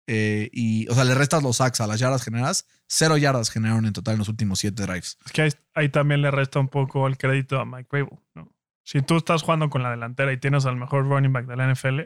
[0.06, 3.86] eh, y, o sea, le restas los sacks a las yardas generadas, cero yardas generaron
[3.86, 5.18] en total en los últimos siete drives.
[5.24, 8.50] Es que ahí, ahí también le resta un poco el crédito a Mike Vrabel, ¿no?
[8.84, 11.70] Si tú estás jugando con la delantera y tienes al mejor running back de la
[11.70, 12.00] NFL,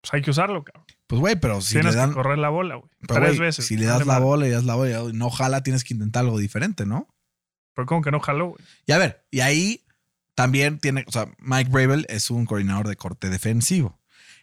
[0.00, 0.84] pues hay que usarlo, cabrón.
[1.06, 2.10] Pues, güey, pero si tienes le dan.
[2.10, 2.90] que correr la bola, güey.
[3.06, 3.66] Tres veces.
[3.66, 6.24] Si le das la bola y das la bola y no jala, tienes que intentar
[6.24, 7.06] algo diferente, ¿no?
[7.74, 8.64] Pero como que no jaló, güey.
[8.86, 9.84] Y a ver, y ahí
[10.40, 14.00] también tiene, o sea, Mike Bravel es un coordinador de corte defensivo.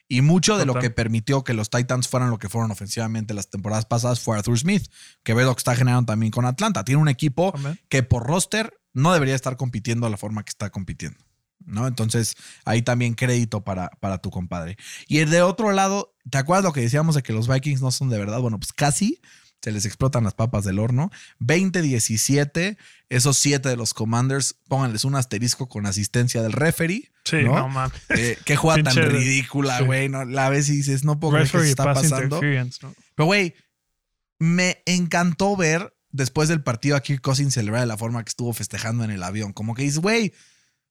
[0.07, 3.49] Y mucho de lo que permitió que los Titans fueran lo que fueron ofensivamente las
[3.49, 4.89] temporadas pasadas fue Arthur Smith,
[5.23, 6.85] que ve lo que está generando también con Atlanta.
[6.85, 7.51] Tiene un equipo
[7.89, 11.17] que por roster no debería estar compitiendo a la forma que está compitiendo.
[11.65, 11.87] ¿No?
[11.87, 14.77] Entonces, ahí también crédito para, para tu compadre.
[15.07, 17.89] Y el de otro lado, ¿te acuerdas lo que decíamos de que los Vikings no
[17.89, 18.39] son de verdad?
[18.39, 19.19] Bueno, pues casi
[19.61, 21.11] se les explotan las papas del horno.
[21.39, 22.77] 20-17,
[23.09, 27.11] esos siete de los Commanders, pónganles un asterisco con asistencia del referee.
[27.25, 27.55] Sí, ¿no?
[27.55, 27.99] no, mames.
[28.09, 29.85] Eh, qué jugada tan ridícula, sí.
[29.85, 30.09] güey.
[30.09, 30.25] ¿no?
[30.25, 32.39] La ves y dices, no puedo creer que se está pasando.
[32.39, 33.55] Pero, güey,
[34.39, 38.53] me encantó ver después del partido a Kirk Cousins celebrar de la forma que estuvo
[38.53, 39.53] festejando en el avión.
[39.53, 40.33] Como que dices, güey,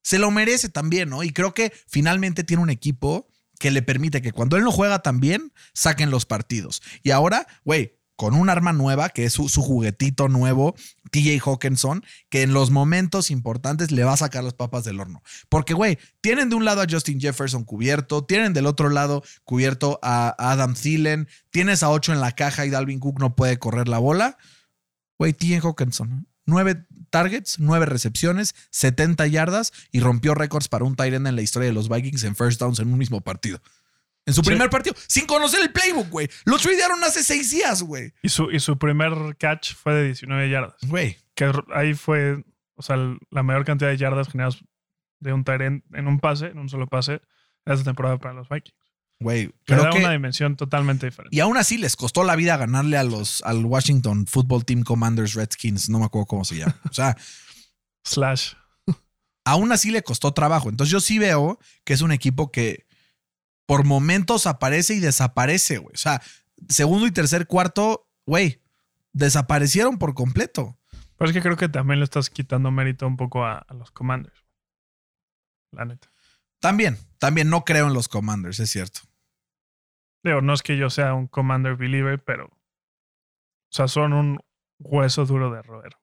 [0.02, 1.22] se lo merece también, ¿no?
[1.22, 5.00] Y creo que finalmente tiene un equipo que le permite que cuando él no juega
[5.02, 6.82] tan bien, saquen los partidos.
[7.02, 10.74] Y ahora, güey, con un arma nueva, que es su, juguetito nuevo,
[11.10, 15.22] TJ Hawkinson, que en los momentos importantes le va a sacar las papas del horno.
[15.48, 19.98] Porque, güey, tienen de un lado a Justin Jefferson cubierto, tienen del otro lado cubierto
[20.02, 23.86] a Adam Thielen, tienes a 8 en la caja y Dalvin Cook no puede correr
[23.86, 24.38] la bola.
[25.18, 31.26] Güey, TJ Hawkinson, nueve targets, nueve recepciones, 70 yardas y rompió récords para un end
[31.26, 33.60] en la historia de los Vikings en first downs en un mismo partido.
[34.26, 34.50] En su Sí.
[34.50, 36.28] primer partido, sin conocer el playbook, güey.
[36.44, 38.12] Lo tradearon hace seis días, güey.
[38.22, 40.74] Y su, y su primer catch fue de 19 yardas.
[40.88, 41.16] Güey.
[41.34, 42.96] Que ahí fue, o sea,
[43.30, 44.58] la mayor cantidad de yardas generadas
[45.20, 47.22] de un end en un pase, en un solo pase,
[47.64, 48.76] de esta temporada para los Vikings.
[49.18, 49.98] Güey, Le creo da que.
[50.00, 51.34] una dimensión totalmente diferente.
[51.34, 55.32] Y aún así les costó la vida ganarle a los al Washington Football Team Commanders
[55.34, 56.78] Redskins, no me acuerdo cómo se llama.
[56.90, 57.16] O sea,
[58.04, 58.52] Slash.
[59.44, 60.68] aún así le costó trabajo.
[60.68, 62.85] Entonces yo sí veo que es un equipo que
[63.66, 65.94] por momentos aparece y desaparece, güey.
[65.94, 66.22] O sea,
[66.68, 68.62] segundo y tercer cuarto, güey,
[69.12, 70.78] desaparecieron por completo.
[71.16, 73.90] Pero es que creo que también le estás quitando mérito un poco a, a los
[73.90, 74.44] Commanders.
[75.72, 76.10] La neta.
[76.60, 79.00] También, también no creo en los Commanders, es cierto.
[80.22, 82.46] Digo, no es que yo sea un Commander believer, pero.
[82.46, 84.40] O sea, son un
[84.78, 85.96] hueso duro de roer.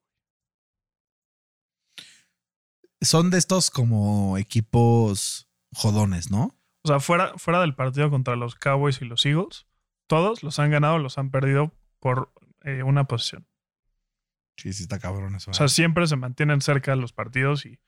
[3.02, 6.58] Son de estos como equipos jodones, ¿no?
[6.84, 9.66] O sea, fuera, fuera del partido contra los Cowboys y los Eagles,
[10.08, 13.48] todos los han ganado, los han perdido por eh, una posición.
[14.58, 15.52] Sí, sí está cabrón eso.
[15.52, 17.80] O sea, siempre se mantienen cerca de los partidos y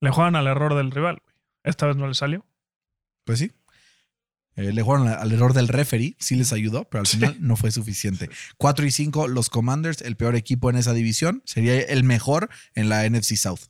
[0.00, 1.20] le juegan al error del rival.
[1.22, 1.34] güey.
[1.62, 2.44] Esta vez no le salió.
[3.24, 3.52] Pues sí.
[4.56, 7.16] Eh, le jugaron al error del referee, sí les ayudó, pero al Sí.
[7.18, 8.30] final no fue suficiente.
[8.56, 12.88] 4 y 5, los Commanders, el peor equipo en esa división, sería el mejor en
[12.88, 13.60] la NFC South.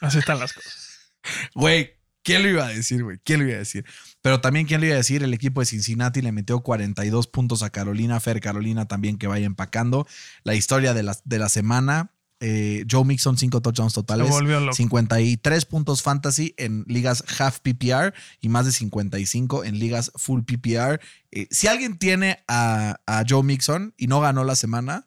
[0.00, 1.12] Así están las cosas.
[1.54, 1.94] Güey,
[2.26, 3.18] ¿Quién lo iba a decir, güey?
[3.24, 3.84] ¿Quién lo iba a decir?
[4.20, 5.22] Pero también, ¿quién lo iba a decir?
[5.22, 8.18] El equipo de Cincinnati le metió 42 puntos a Carolina.
[8.20, 10.06] Fer Carolina también que vaya empacando.
[10.42, 12.10] La historia de la, de la semana.
[12.40, 14.26] eh, Joe Mixon, 5 touchdowns totales.
[14.26, 14.74] Se volvió loco.
[14.76, 21.00] 53 puntos fantasy en ligas half PPR y más de 55 en ligas full PPR.
[21.30, 25.06] Eh, si alguien tiene a, a Joe Mixon y no ganó la semana,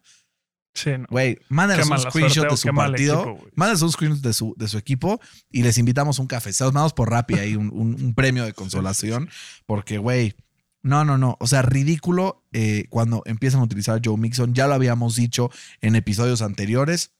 [0.74, 1.06] Sí, no.
[1.10, 1.42] Güey, Qué
[1.82, 3.20] un screenshot suerte de su partido.
[3.22, 6.52] equipo, mándenos un screenshot de su, de su equipo y les invitamos un café.
[6.52, 9.28] Se los mandamos por Rappi ahí, un, un- un premio de consolación.
[9.66, 10.34] Porque, güey,
[10.82, 11.36] no, no, no.
[11.40, 14.54] O sea, ridículo eh, cuando empiezan a utilizar Joe Mixon.
[14.54, 15.50] Ya lo habíamos dicho
[15.80, 17.10] en episodios anteriores.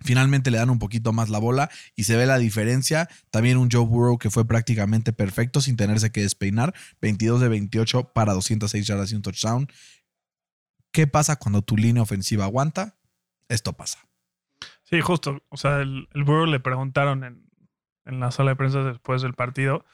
[0.00, 3.08] Finalmente le dan un poquito más la bola y se ve la diferencia.
[3.30, 6.72] También un Joe Burrow que fue prácticamente perfecto sin tenerse que despeinar.
[7.00, 9.68] 22 de 28 para 206 yardas y un touchdown.
[10.92, 12.96] ¿Qué pasa cuando tu línea ofensiva aguanta?
[13.48, 13.98] Esto pasa.
[14.84, 15.42] Sí, justo.
[15.48, 17.46] O sea, el, el Burrow le preguntaron en,
[18.04, 19.84] en la sala de prensa después del partido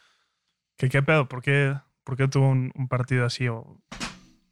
[0.77, 3.49] que qué pedo, ¿por qué, por qué tuvo un, un partido así?
[3.49, 3.81] O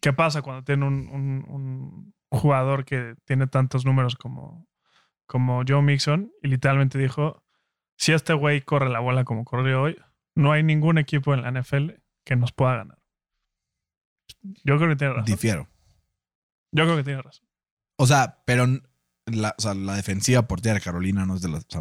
[0.00, 4.66] qué pasa cuando tiene un, un- un jugador que tiene tantos números como,
[5.26, 6.32] como Joe Mixon?
[6.42, 7.44] Y literalmente dijo,
[7.96, 9.96] si este güey corre la bola como corrió hoy,
[10.34, 11.92] no hay ningún equipo en la NFL
[12.24, 12.98] que nos pueda ganar.
[14.64, 15.26] Yo creo que tiene razón.
[15.26, 15.68] Difiero.
[16.72, 17.46] Yo creo que tiene razón.
[17.96, 18.66] O sea, pero
[19.26, 21.64] la, o sea, la defensiva por tierra de Carolina no es de las.
[21.64, 21.80] o sea,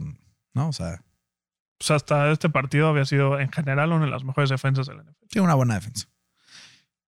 [0.53, 0.69] ¿No?
[0.69, 1.03] O sea,
[1.77, 5.03] Pues hasta este partido había sido en general una de las mejores defensas de la
[5.03, 5.27] NFL.
[5.29, 6.07] tiene una buena defensa.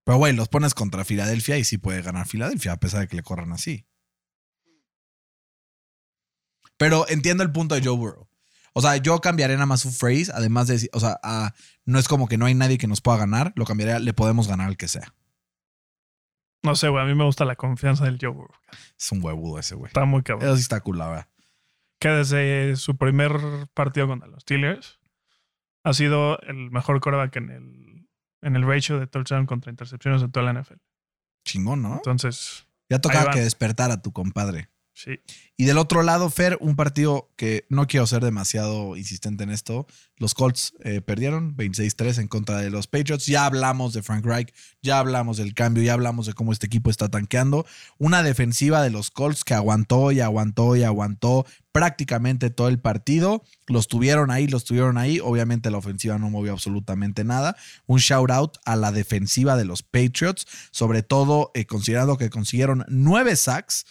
[0.03, 3.15] Pero, güey, los pones contra Filadelfia y sí puede ganar Filadelfia, a pesar de que
[3.17, 3.86] le corran así.
[6.78, 8.28] Pero entiendo el punto de Joe Burrow.
[8.73, 11.53] O sea, yo cambiaré nada más su phrase, además de decir, o sea, a-
[11.86, 14.13] no es como que no hay nadie que nos pueda ganar, lo cambiaré, a le
[14.13, 15.15] podemos ganar al que sea.
[16.64, 17.03] No sé, güey.
[17.03, 18.55] A mí me gusta la confianza del Joe Burrow.
[18.97, 19.88] Es un huevudo ese, güey.
[19.88, 20.47] Está muy cabrón.
[20.47, 21.28] Eso sí está cool, la verdad.
[21.99, 23.32] Que desde su primer
[23.74, 24.99] partido contra los Steelers
[25.84, 28.08] ha sido el mejor coreback en el,
[28.41, 30.76] en el ratio de touchdown contra intercepciones de toda la NFL.
[31.45, 31.95] Chingón, ¿no?
[31.95, 34.70] Entonces, Ya tocaba que despertar a tu compadre.
[35.56, 39.88] Y del otro lado, Fer, un partido que no quiero ser demasiado insistente en esto.
[40.18, 43.26] Los Colts eh, perdieron 26-3 en contra de los Patriots.
[43.28, 46.89] Ya hablamos de Frank Reich, ya hablamos del cambio, ya hablamos de cómo este equipo
[46.89, 47.66] está tanqueando.
[47.98, 53.43] Una defensiva de los Colts que aguantó y aguantó y aguantó prácticamente todo el partido.
[53.68, 55.20] Los tuvieron ahí, los tuvieron ahí.
[55.20, 57.56] Obviamente la ofensiva no movió absolutamente nada.
[57.86, 62.84] Un shout out a la defensiva de los Patriots, sobre todo eh, considerando que consiguieron
[62.88, 63.86] nueve sacks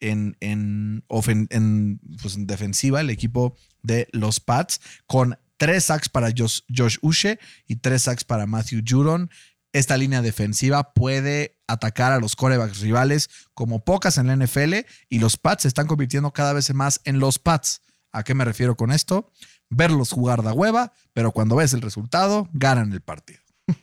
[0.00, 6.08] en, en, ofen- en, pues, en defensiva el equipo de los Pats con tres sacks
[6.08, 9.30] para Josh, Josh Uche y tres sacks para Matthew Judon.
[9.72, 14.74] Esta línea defensiva puede atacar a los corebacks rivales como pocas en la NFL
[15.08, 17.82] y los Pats se están convirtiendo cada vez más en los Pats.
[18.12, 19.30] ¿A qué me refiero con esto?
[19.68, 23.40] Verlos jugar de hueva, pero cuando ves el resultado, ganan el partido.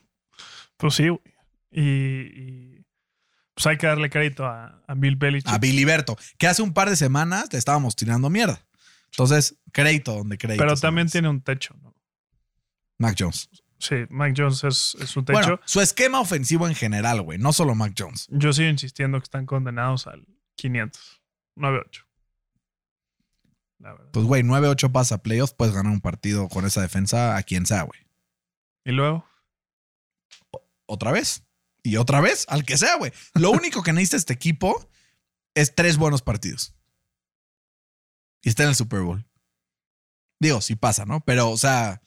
[0.75, 1.07] Pues sí,
[1.71, 2.76] y,
[3.57, 5.51] pues hay que darle crédito a, a Bill Belichick.
[5.51, 8.63] A Biliberto, que hace un par de semanas te estábamos tirando mierda.
[9.09, 10.63] Entonces, crédito donde crédito.
[10.63, 11.95] pero también tiene un techo, ¿no?
[12.99, 13.49] Mac Jones.
[13.79, 15.39] Sí, Mike Jones es, es su techo.
[15.39, 18.27] Bueno, su esquema ofensivo en general, güey, no solo Mac Jones.
[18.29, 21.23] Yo sigo insistiendo que están condenados al 500,
[21.55, 22.05] 9-8.
[23.79, 24.09] La verdad.
[24.13, 27.65] Pues, güey, 9-8 pasa a playoffs, puedes ganar un partido con esa defensa a quien
[27.65, 28.01] sea, güey.
[28.85, 29.25] Y luego,
[30.85, 31.46] Otra vez.
[31.87, 33.13] Y otra vez, al que sea, güey.
[33.33, 34.89] Lo único que necesita este equipo
[35.55, 36.73] es tres buenos partidos.
[38.43, 39.25] Y está en el Super Bowl.
[40.39, 41.21] Digo, sí pasa, ¿no?
[41.21, 42.01] Pero, o sea,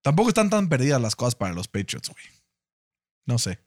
[0.00, 2.24] tampoco están tan perdidas las cosas para los Patriots, güey.
[3.26, 3.60] No sé.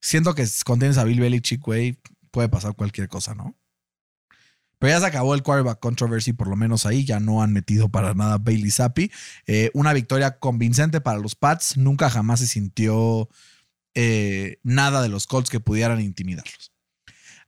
[0.00, 1.98] Siento que si contienes a Bill Belichick, güey,
[2.30, 3.56] puede pasar cualquier cosa, ¿no?
[4.78, 7.04] Pero ya se acabó el quarterback controversy, por lo menos ahí.
[7.04, 9.10] Ya no han metido para nada Bailey Zappi.
[9.46, 11.76] Eh, una victoria convincente para los Pats.
[11.76, 13.28] Nunca jamás se sintió
[13.94, 16.72] eh, nada de los Colts que pudieran intimidarlos.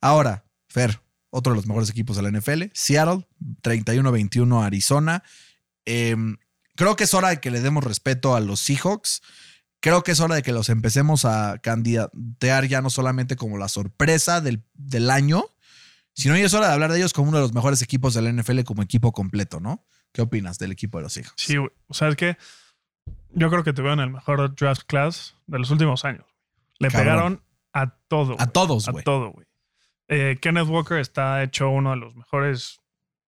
[0.01, 3.27] Ahora, Fer, otro de los mejores equipos de la NFL, Seattle,
[3.63, 5.23] 31-21 a Arizona.
[5.87, 6.17] Eh,
[6.77, 9.23] creo que es hora de que le demos respeto a los Seahawks.
[9.81, 13.69] Creo que es hora de que los empecemos a candidatear ya no solamente como la
[13.69, 15.45] sorpresa del, del año,
[16.15, 18.23] sino ya es hora de hablar de ellos como uno de los mejores equipos de
[18.23, 19.85] la NFL como equipo completo, ¿no?
[20.13, 21.43] ¿Qué opinas del equipo de los Seahawks?
[21.43, 21.57] sí.
[21.59, 22.37] O sea, es que
[23.31, 26.25] yo creo que tuvieron el mejor draft class de los últimos años.
[26.85, 27.05] Le Cabrón.
[27.07, 28.33] pegaron a todo.
[28.35, 28.53] A güey.
[28.53, 29.05] todos, A güey.
[29.05, 29.47] todo, güey.
[30.09, 32.81] Eh, Kenneth Walker está hecho uno de los mejores,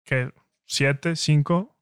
[0.06, 0.32] que
[0.66, 1.76] siete, cinco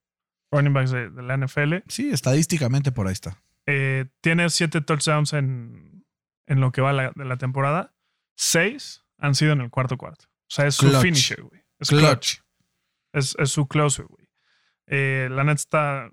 [0.51, 1.75] running backs de, de la NFL.
[1.87, 3.41] Sí, estadísticamente por ahí está.
[3.65, 6.05] Eh, tiene siete touchdowns en,
[6.45, 7.93] en lo que va la- de la temporada.
[8.35, 10.25] Seis han sido en el cuarto cuarto.
[10.25, 11.61] O sea, es su finisher, güey.
[11.79, 12.01] Es Clutch.
[12.05, 12.39] clutch.
[13.13, 14.27] Es, es su closer, güey.
[14.87, 16.11] Eh, la neta está.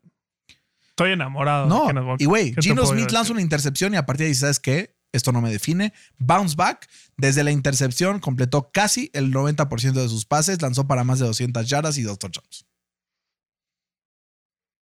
[0.89, 1.69] Estoy enamorado.
[1.69, 2.23] de Kenneth Walker.
[2.23, 4.59] y güey, ¿Qué te Gino Smith lanza una intercepción y a partir de ahí, ¿sabes
[4.59, 4.97] qué?
[5.15, 5.93] Esto no me define.
[6.19, 6.89] Bounce back.
[7.17, 11.69] Desde la intercepción completó casi el 90% de sus pases, lanzó para más de 200
[11.69, 12.67] yardas y dos touchdowns.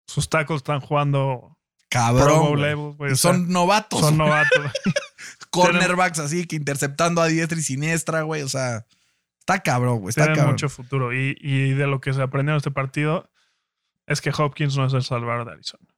[0.08, 1.56] Sus tacos están jugando
[1.88, 2.96] Cabrón.
[2.98, 4.00] O sea, son novatos.
[4.00, 4.72] son novatos.
[5.50, 8.42] cornerbacks así que interceptando a diestra y siniestra, güey.
[8.42, 8.86] O sea,
[9.38, 10.10] está cabrón, güey.
[10.10, 10.54] Está Tienen cabrón.
[10.54, 11.14] mucho futuro.
[11.14, 13.30] Y, y de lo que se aprendió en este partido
[14.06, 15.88] es que Hopkins no es el salvador de Arizona.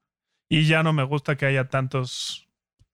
[0.48, 2.49] Y ya no me gusta que haya tantos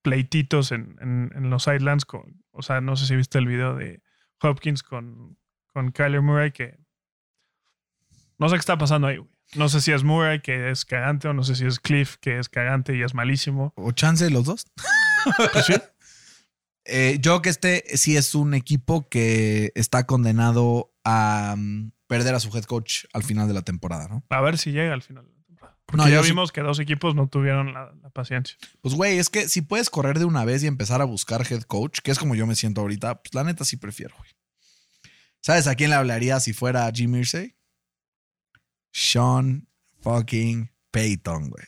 [0.07, 2.05] pleititos en, en- en los sidelines.
[2.05, 4.01] Con, o sea, no sé si viste el video de
[4.41, 5.37] Hopkins con,
[5.73, 6.79] con Kyler Murray, que
[8.39, 9.31] no sé qué está pasando ahí, güey.
[9.55, 12.39] No sé si es Murray, que es cagante, o no sé si es Cliff, que
[12.39, 13.73] es cagante y es malísimo.
[13.77, 14.67] O chance los dos.
[15.53, 15.75] Pues sí.
[16.85, 22.41] Eh, yo que este sí es un equipo que está condenado a mm, perder a
[22.41, 24.25] su head coach al final de la temporada, ¿no?
[24.31, 25.27] A ver si llega al final.
[25.87, 28.57] Porque No, ya sí- vimos que dos equipos no tuvieron la, la paciencia.
[28.83, 31.63] Pues, güey, es que si puedes correr de una vez y empezar a buscar head
[31.63, 34.31] coach, que es como yo me siento ahorita, pues la neta sí prefiero, güey.
[35.41, 37.55] ¿Sabes a quién le hablaría si fuera Jim Irsay?
[38.93, 39.69] Sean
[40.01, 41.65] fucking Payton, güey.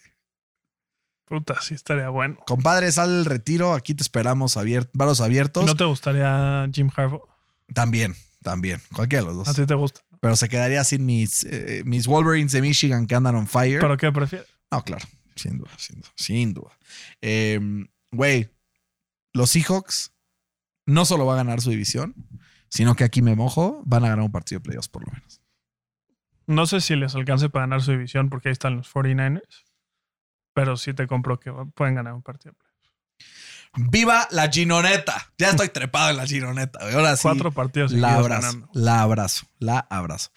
[1.26, 2.38] Puta, sí estaría bueno.
[2.46, 3.74] Compadre, sale el retiro.
[3.74, 5.66] Aquí te esperamos abier- varos abiertos.
[5.66, 7.28] ¿No te gustaría Jim Harbaugh?
[7.74, 8.80] También, también.
[8.94, 9.56] Cualquiera de los A dos.
[9.56, 10.00] ti te gusta.
[10.20, 13.80] Pero se quedaría sin mis, eh, mis Wolverines de Michigan que andan on fire.
[13.80, 14.48] ¿Pero qué prefieres?
[14.70, 15.06] No, claro.
[15.36, 16.12] Sin duda, sin duda.
[16.16, 16.78] Sin duda.
[17.20, 17.60] Eh,
[18.10, 18.48] Güey,
[19.34, 20.14] los Seahawks
[20.86, 22.14] no solo va a ganar su división,
[22.70, 25.42] sino que aquí me mojo, van a ganar un partido de playoffs por lo menos.
[26.46, 29.64] No sé si les alcance para ganar su división porque ahí están los 49ers.
[30.54, 32.54] Pero sí te compro que pueden ganar un partido.
[33.76, 35.32] ¡Viva la Ginoneta!
[35.38, 36.78] Ya estoy trepado en la Ginoneta.
[36.82, 36.94] güey.
[36.94, 37.22] Ahora sí.
[37.22, 38.68] Cuatro partidos La abrazo, ganando.
[38.72, 40.30] la abrazo, la abrazo.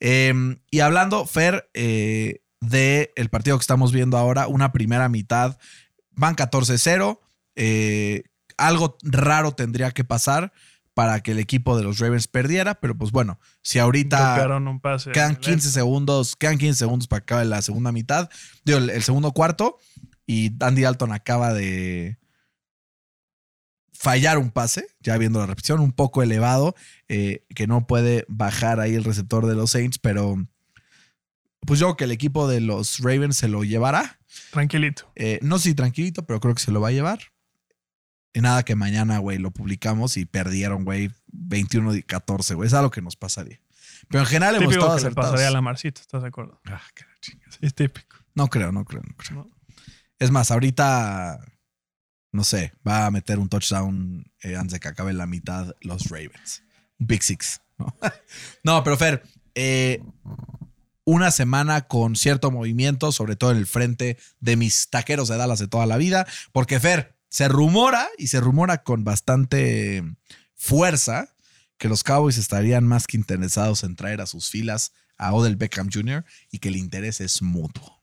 [0.00, 0.32] Eh,
[0.70, 5.58] y hablando, Fer, eh, de el partido que estamos viendo ahora, una primera mitad,
[6.10, 7.20] van 14-0.
[7.56, 8.24] eh,
[8.56, 10.52] algo raro tendría que pasar
[10.92, 14.80] para que el equipo de los Ravens perdiera, pero pues bueno, si ahorita Tocaron un
[14.80, 15.12] pase.
[15.12, 18.28] quedan en el 15 segundos, quedan 15 segundos para que acabe la segunda mitad,
[18.64, 19.78] digo, el, el segundo cuarto,
[20.26, 22.18] y Andy Dalton acaba de
[23.98, 26.74] fallar un pase, ya viendo la repetición, un poco elevado,
[27.08, 30.36] eh, que no puede bajar ahí el receptor de los Saints, pero
[31.66, 34.20] pues yo creo que el equipo de los Ravens se lo llevará.
[34.52, 35.10] Tranquilito.
[35.16, 37.18] Eh, no sé si tranquilito, pero creo que se lo va a llevar.
[38.32, 42.68] Y nada que mañana, güey, lo publicamos y perdieron, güey, 21 y 14, güey.
[42.68, 43.60] Es algo que nos pasaría.
[44.08, 45.30] Pero en general hemos Típico estado que le acertados.
[45.32, 46.60] pasaría a la Marcita, ¿estás de acuerdo?
[46.66, 47.46] Ah, qué la chinga.
[47.50, 48.16] Sí, es típico.
[48.34, 49.38] No creo, no creo, no creo.
[49.38, 49.50] ¿no?
[50.20, 51.40] Es más, ahorita,
[52.32, 56.08] no sé, va a meter un touchdown eh, antes de que acabe la mitad los
[56.08, 56.62] Ravens.
[56.98, 57.60] Un Big Six.
[57.78, 57.94] No,
[58.64, 59.22] No, pero Fer,
[59.54, 60.02] eh,
[61.04, 65.58] una semana con cierto movimiento, sobre todo en el frente de mis taqueros de Dallas
[65.58, 70.02] de toda la vida, porque Fer, se rumora y se rumora con bastante
[70.54, 71.34] fuerza
[71.78, 75.88] que los Cowboys estarían más que interesados en traer a sus filas a Odell Beckham
[75.92, 76.24] Jr.
[76.50, 77.97] y que el interés es mutuo.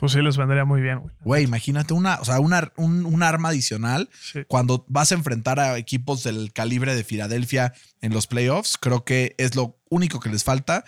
[0.00, 1.14] Pues sí les vendría muy bien, güey.
[1.20, 4.40] Güey, imagínate una, o sea, una, un, un arma adicional Sí.
[4.48, 8.78] cuando vas a enfrentar a equipos del calibre de Filadelfia en los playoffs.
[8.78, 10.84] Creo que es lo único que les falta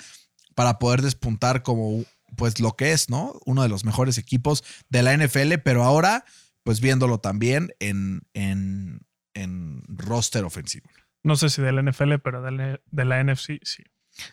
[0.55, 2.05] para poder despuntar como
[2.37, 3.39] pues lo que es, ¿no?
[3.45, 6.25] Uno de los mejores equipos de la NFL, pero ahora
[6.63, 9.01] pues viéndolo también en, en,
[9.35, 10.89] en roster ofensivo.
[11.23, 13.83] No sé si del NFL, pero del- de la NFC, sí.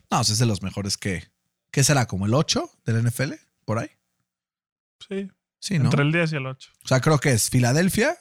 [0.10, 1.24] No, o sea, es de los mejores que...
[1.72, 2.06] ¿Qué será?
[2.08, 3.34] ¿Como el 8 de la NFL?
[3.66, 3.90] ¿Por ahí?
[5.08, 5.30] Sí.
[5.60, 5.86] Sí, ¿no?
[5.86, 6.72] Entre el 10 y el 8.
[6.84, 8.18] O sea, creo que es Filadelfia,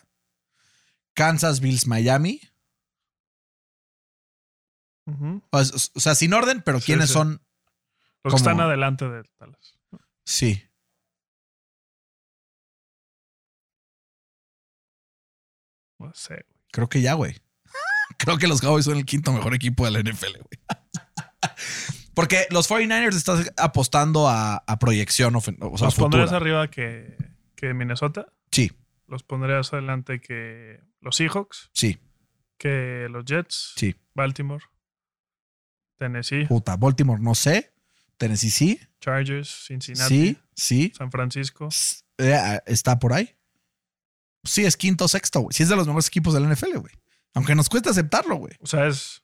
[1.15, 2.41] Kansas, Bills, Miami.
[5.51, 7.15] O, o sea, sin orden, pero ¿quiénes sí.
[7.15, 7.41] son?
[8.25, 9.79] Los que están adelante de Dallas.
[10.25, 10.63] Sí.
[15.99, 16.61] No sé, güey.
[16.71, 17.37] Creo que ya, güey.
[18.19, 20.61] Creo que los Cowboys son el quinto mejor equipo de la NFL, güey.
[22.19, 27.17] Porque los 49ers están apostando a, a proyección, o sea, ¿Los pondrías arriba que,
[27.55, 28.27] que Minnesota?
[28.51, 28.73] Sí,
[29.07, 31.71] ¿Los pondrías adelante que los Seahawks?
[31.73, 31.97] sí,
[32.57, 33.75] ¿Que los Jets?
[33.77, 33.95] sí.
[34.15, 34.65] Baltimore?
[35.97, 36.47] Tennessee?
[36.47, 37.73] Puta, Baltimore no sé.
[38.17, 38.81] Tennessee sí.
[39.01, 39.67] Chargers?
[39.69, 40.09] Cincinnati?
[40.09, 40.93] Sí, sí.
[40.99, 41.69] San Francisco?
[42.19, 43.33] Eh, ¿Está por ahí?
[44.43, 45.55] Sí, es quinto o sexto, güey.
[45.55, 46.95] Sí es de los mejores equipos de la NFL, güey.
[47.35, 48.55] Aunque nos cuesta aceptarlo, güey.
[48.59, 49.23] O sea, es...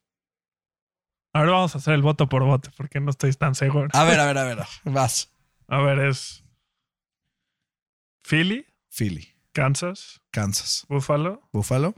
[1.34, 3.88] Ahora vamos a hacer el voto por voto porque no estoy tan seguro.
[3.92, 4.58] A ver, a ver, a ver.
[4.84, 5.32] Vas.
[5.66, 6.44] A ver, es
[8.22, 11.94] Philly, Philly, Kansas, Kansas, Buffalo, Buffalo.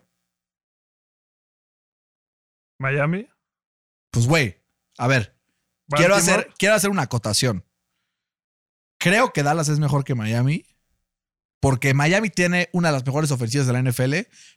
[2.78, 3.28] Miami.
[4.10, 4.62] Pues, güey,
[4.96, 5.36] a ver.
[5.88, 7.64] Quiero hacer, quiero hacer una acotación.
[8.98, 10.64] Creo que Dallas es mejor que Miami,
[11.60, 14.14] porque Miami tiene una de las mejores ofensivas de la NFL,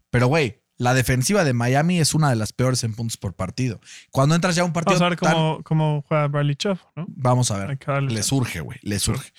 [0.09, 3.80] pero güey, la defensiva de Miami es una de las peores en puntos por partido.
[4.11, 6.80] Cuando entras ya a un partido Vamos a ver tan- cómo, cómo juega Bradley Chubb,
[6.95, 7.05] ¿no?
[7.09, 7.77] Vamos a ver.
[8.11, 8.80] Le surge, güey.
[8.82, 9.32] Le surge.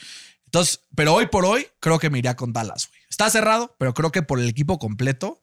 [0.44, 3.00] Entonces, pero hoy por hoy, creo que me iría con Dallas, güey.
[3.08, 5.40] Está cerrado, pero creo que por el equipo completo,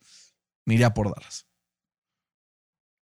[0.65, 1.47] me iría por Dallas.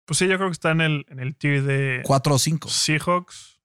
[0.05, 2.69] Pues sí, yo creo que está en el, en el tier de 4 o 5.
[2.69, 3.59] Seahawks,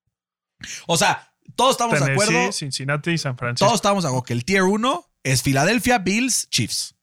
[0.87, 2.53] O sea, todos estamos de Tennessee, acuerdo.
[2.53, 3.64] Cincinnati y San Francisco.
[3.67, 6.96] Todos estamos de acuerdo que el tier 1 es Filadelfia, Bills, Chiefs.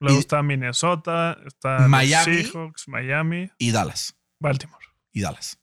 [0.00, 2.42] Luego Y- está Minnesota, está Miami.
[2.44, 4.16] Seahawks, Miami, Y Dallas.
[4.40, 4.84] Baltimore.
[5.12, 5.58] Y Dallas.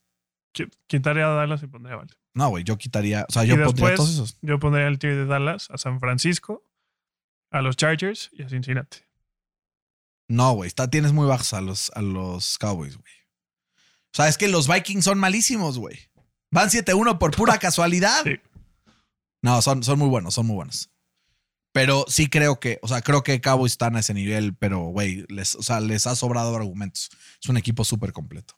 [0.53, 2.21] Qui- Quitaría a Dallas y pondría a Baltimore.
[2.33, 3.25] No, güey, yo quitaría.
[3.27, 4.37] O sea, Y yo pondría todos esos.
[4.41, 6.63] yo pondría el tier de Dallas a San Francisco,
[7.51, 8.99] a los Chargers y a Cincinnati.
[10.29, 13.13] No, güey, está- tienes muy bajos a los, a los Cowboys, güey.
[14.13, 15.99] O sea, es que los Vikings son malísimos, güey.
[16.51, 18.23] Van 7-1 por pura casualidad.
[18.23, 18.39] Sí.
[19.41, 20.89] No, son, son muy buenos, son muy buenos.
[21.71, 25.25] Pero sí creo que, o sea, creo que Cowboys están a ese nivel, pero, güey,
[25.29, 27.09] les, o sea, les ha sobrado argumentos.
[27.41, 28.55] Es un equipo súper completo.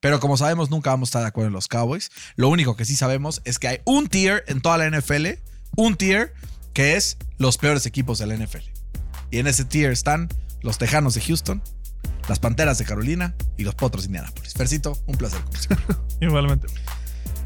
[0.00, 2.10] Pero como sabemos, nunca vamos a estar de acuerdo en los Cowboys.
[2.34, 5.26] Lo único que sí sabemos es que hay un tier en toda la NFL,
[5.76, 6.34] un tier
[6.72, 8.68] que es los peores equipos de la NFL.
[9.30, 10.28] Y en ese tier están
[10.62, 11.62] los Tejanos de Houston,
[12.28, 14.54] las Panteras de Carolina y los Potros de Indianapolis.
[14.54, 15.40] Fercito, un placer.
[16.20, 16.66] Igualmente.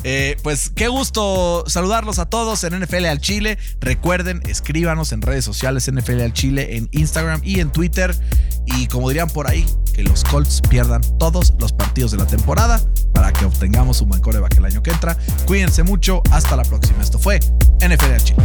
[0.03, 3.59] Eh, pues qué gusto saludarlos a todos en NFL al Chile.
[3.80, 8.14] Recuerden, escríbanos en redes sociales NFL al Chile, en Instagram y en Twitter.
[8.66, 12.80] Y como dirían por ahí, que los Colts pierdan todos los partidos de la temporada
[13.12, 15.16] para que obtengamos un buen coreback el año que entra.
[15.46, 17.03] Cuídense mucho, hasta la próxima.
[17.03, 17.40] Esto fue
[17.80, 18.42] NFL al Chile.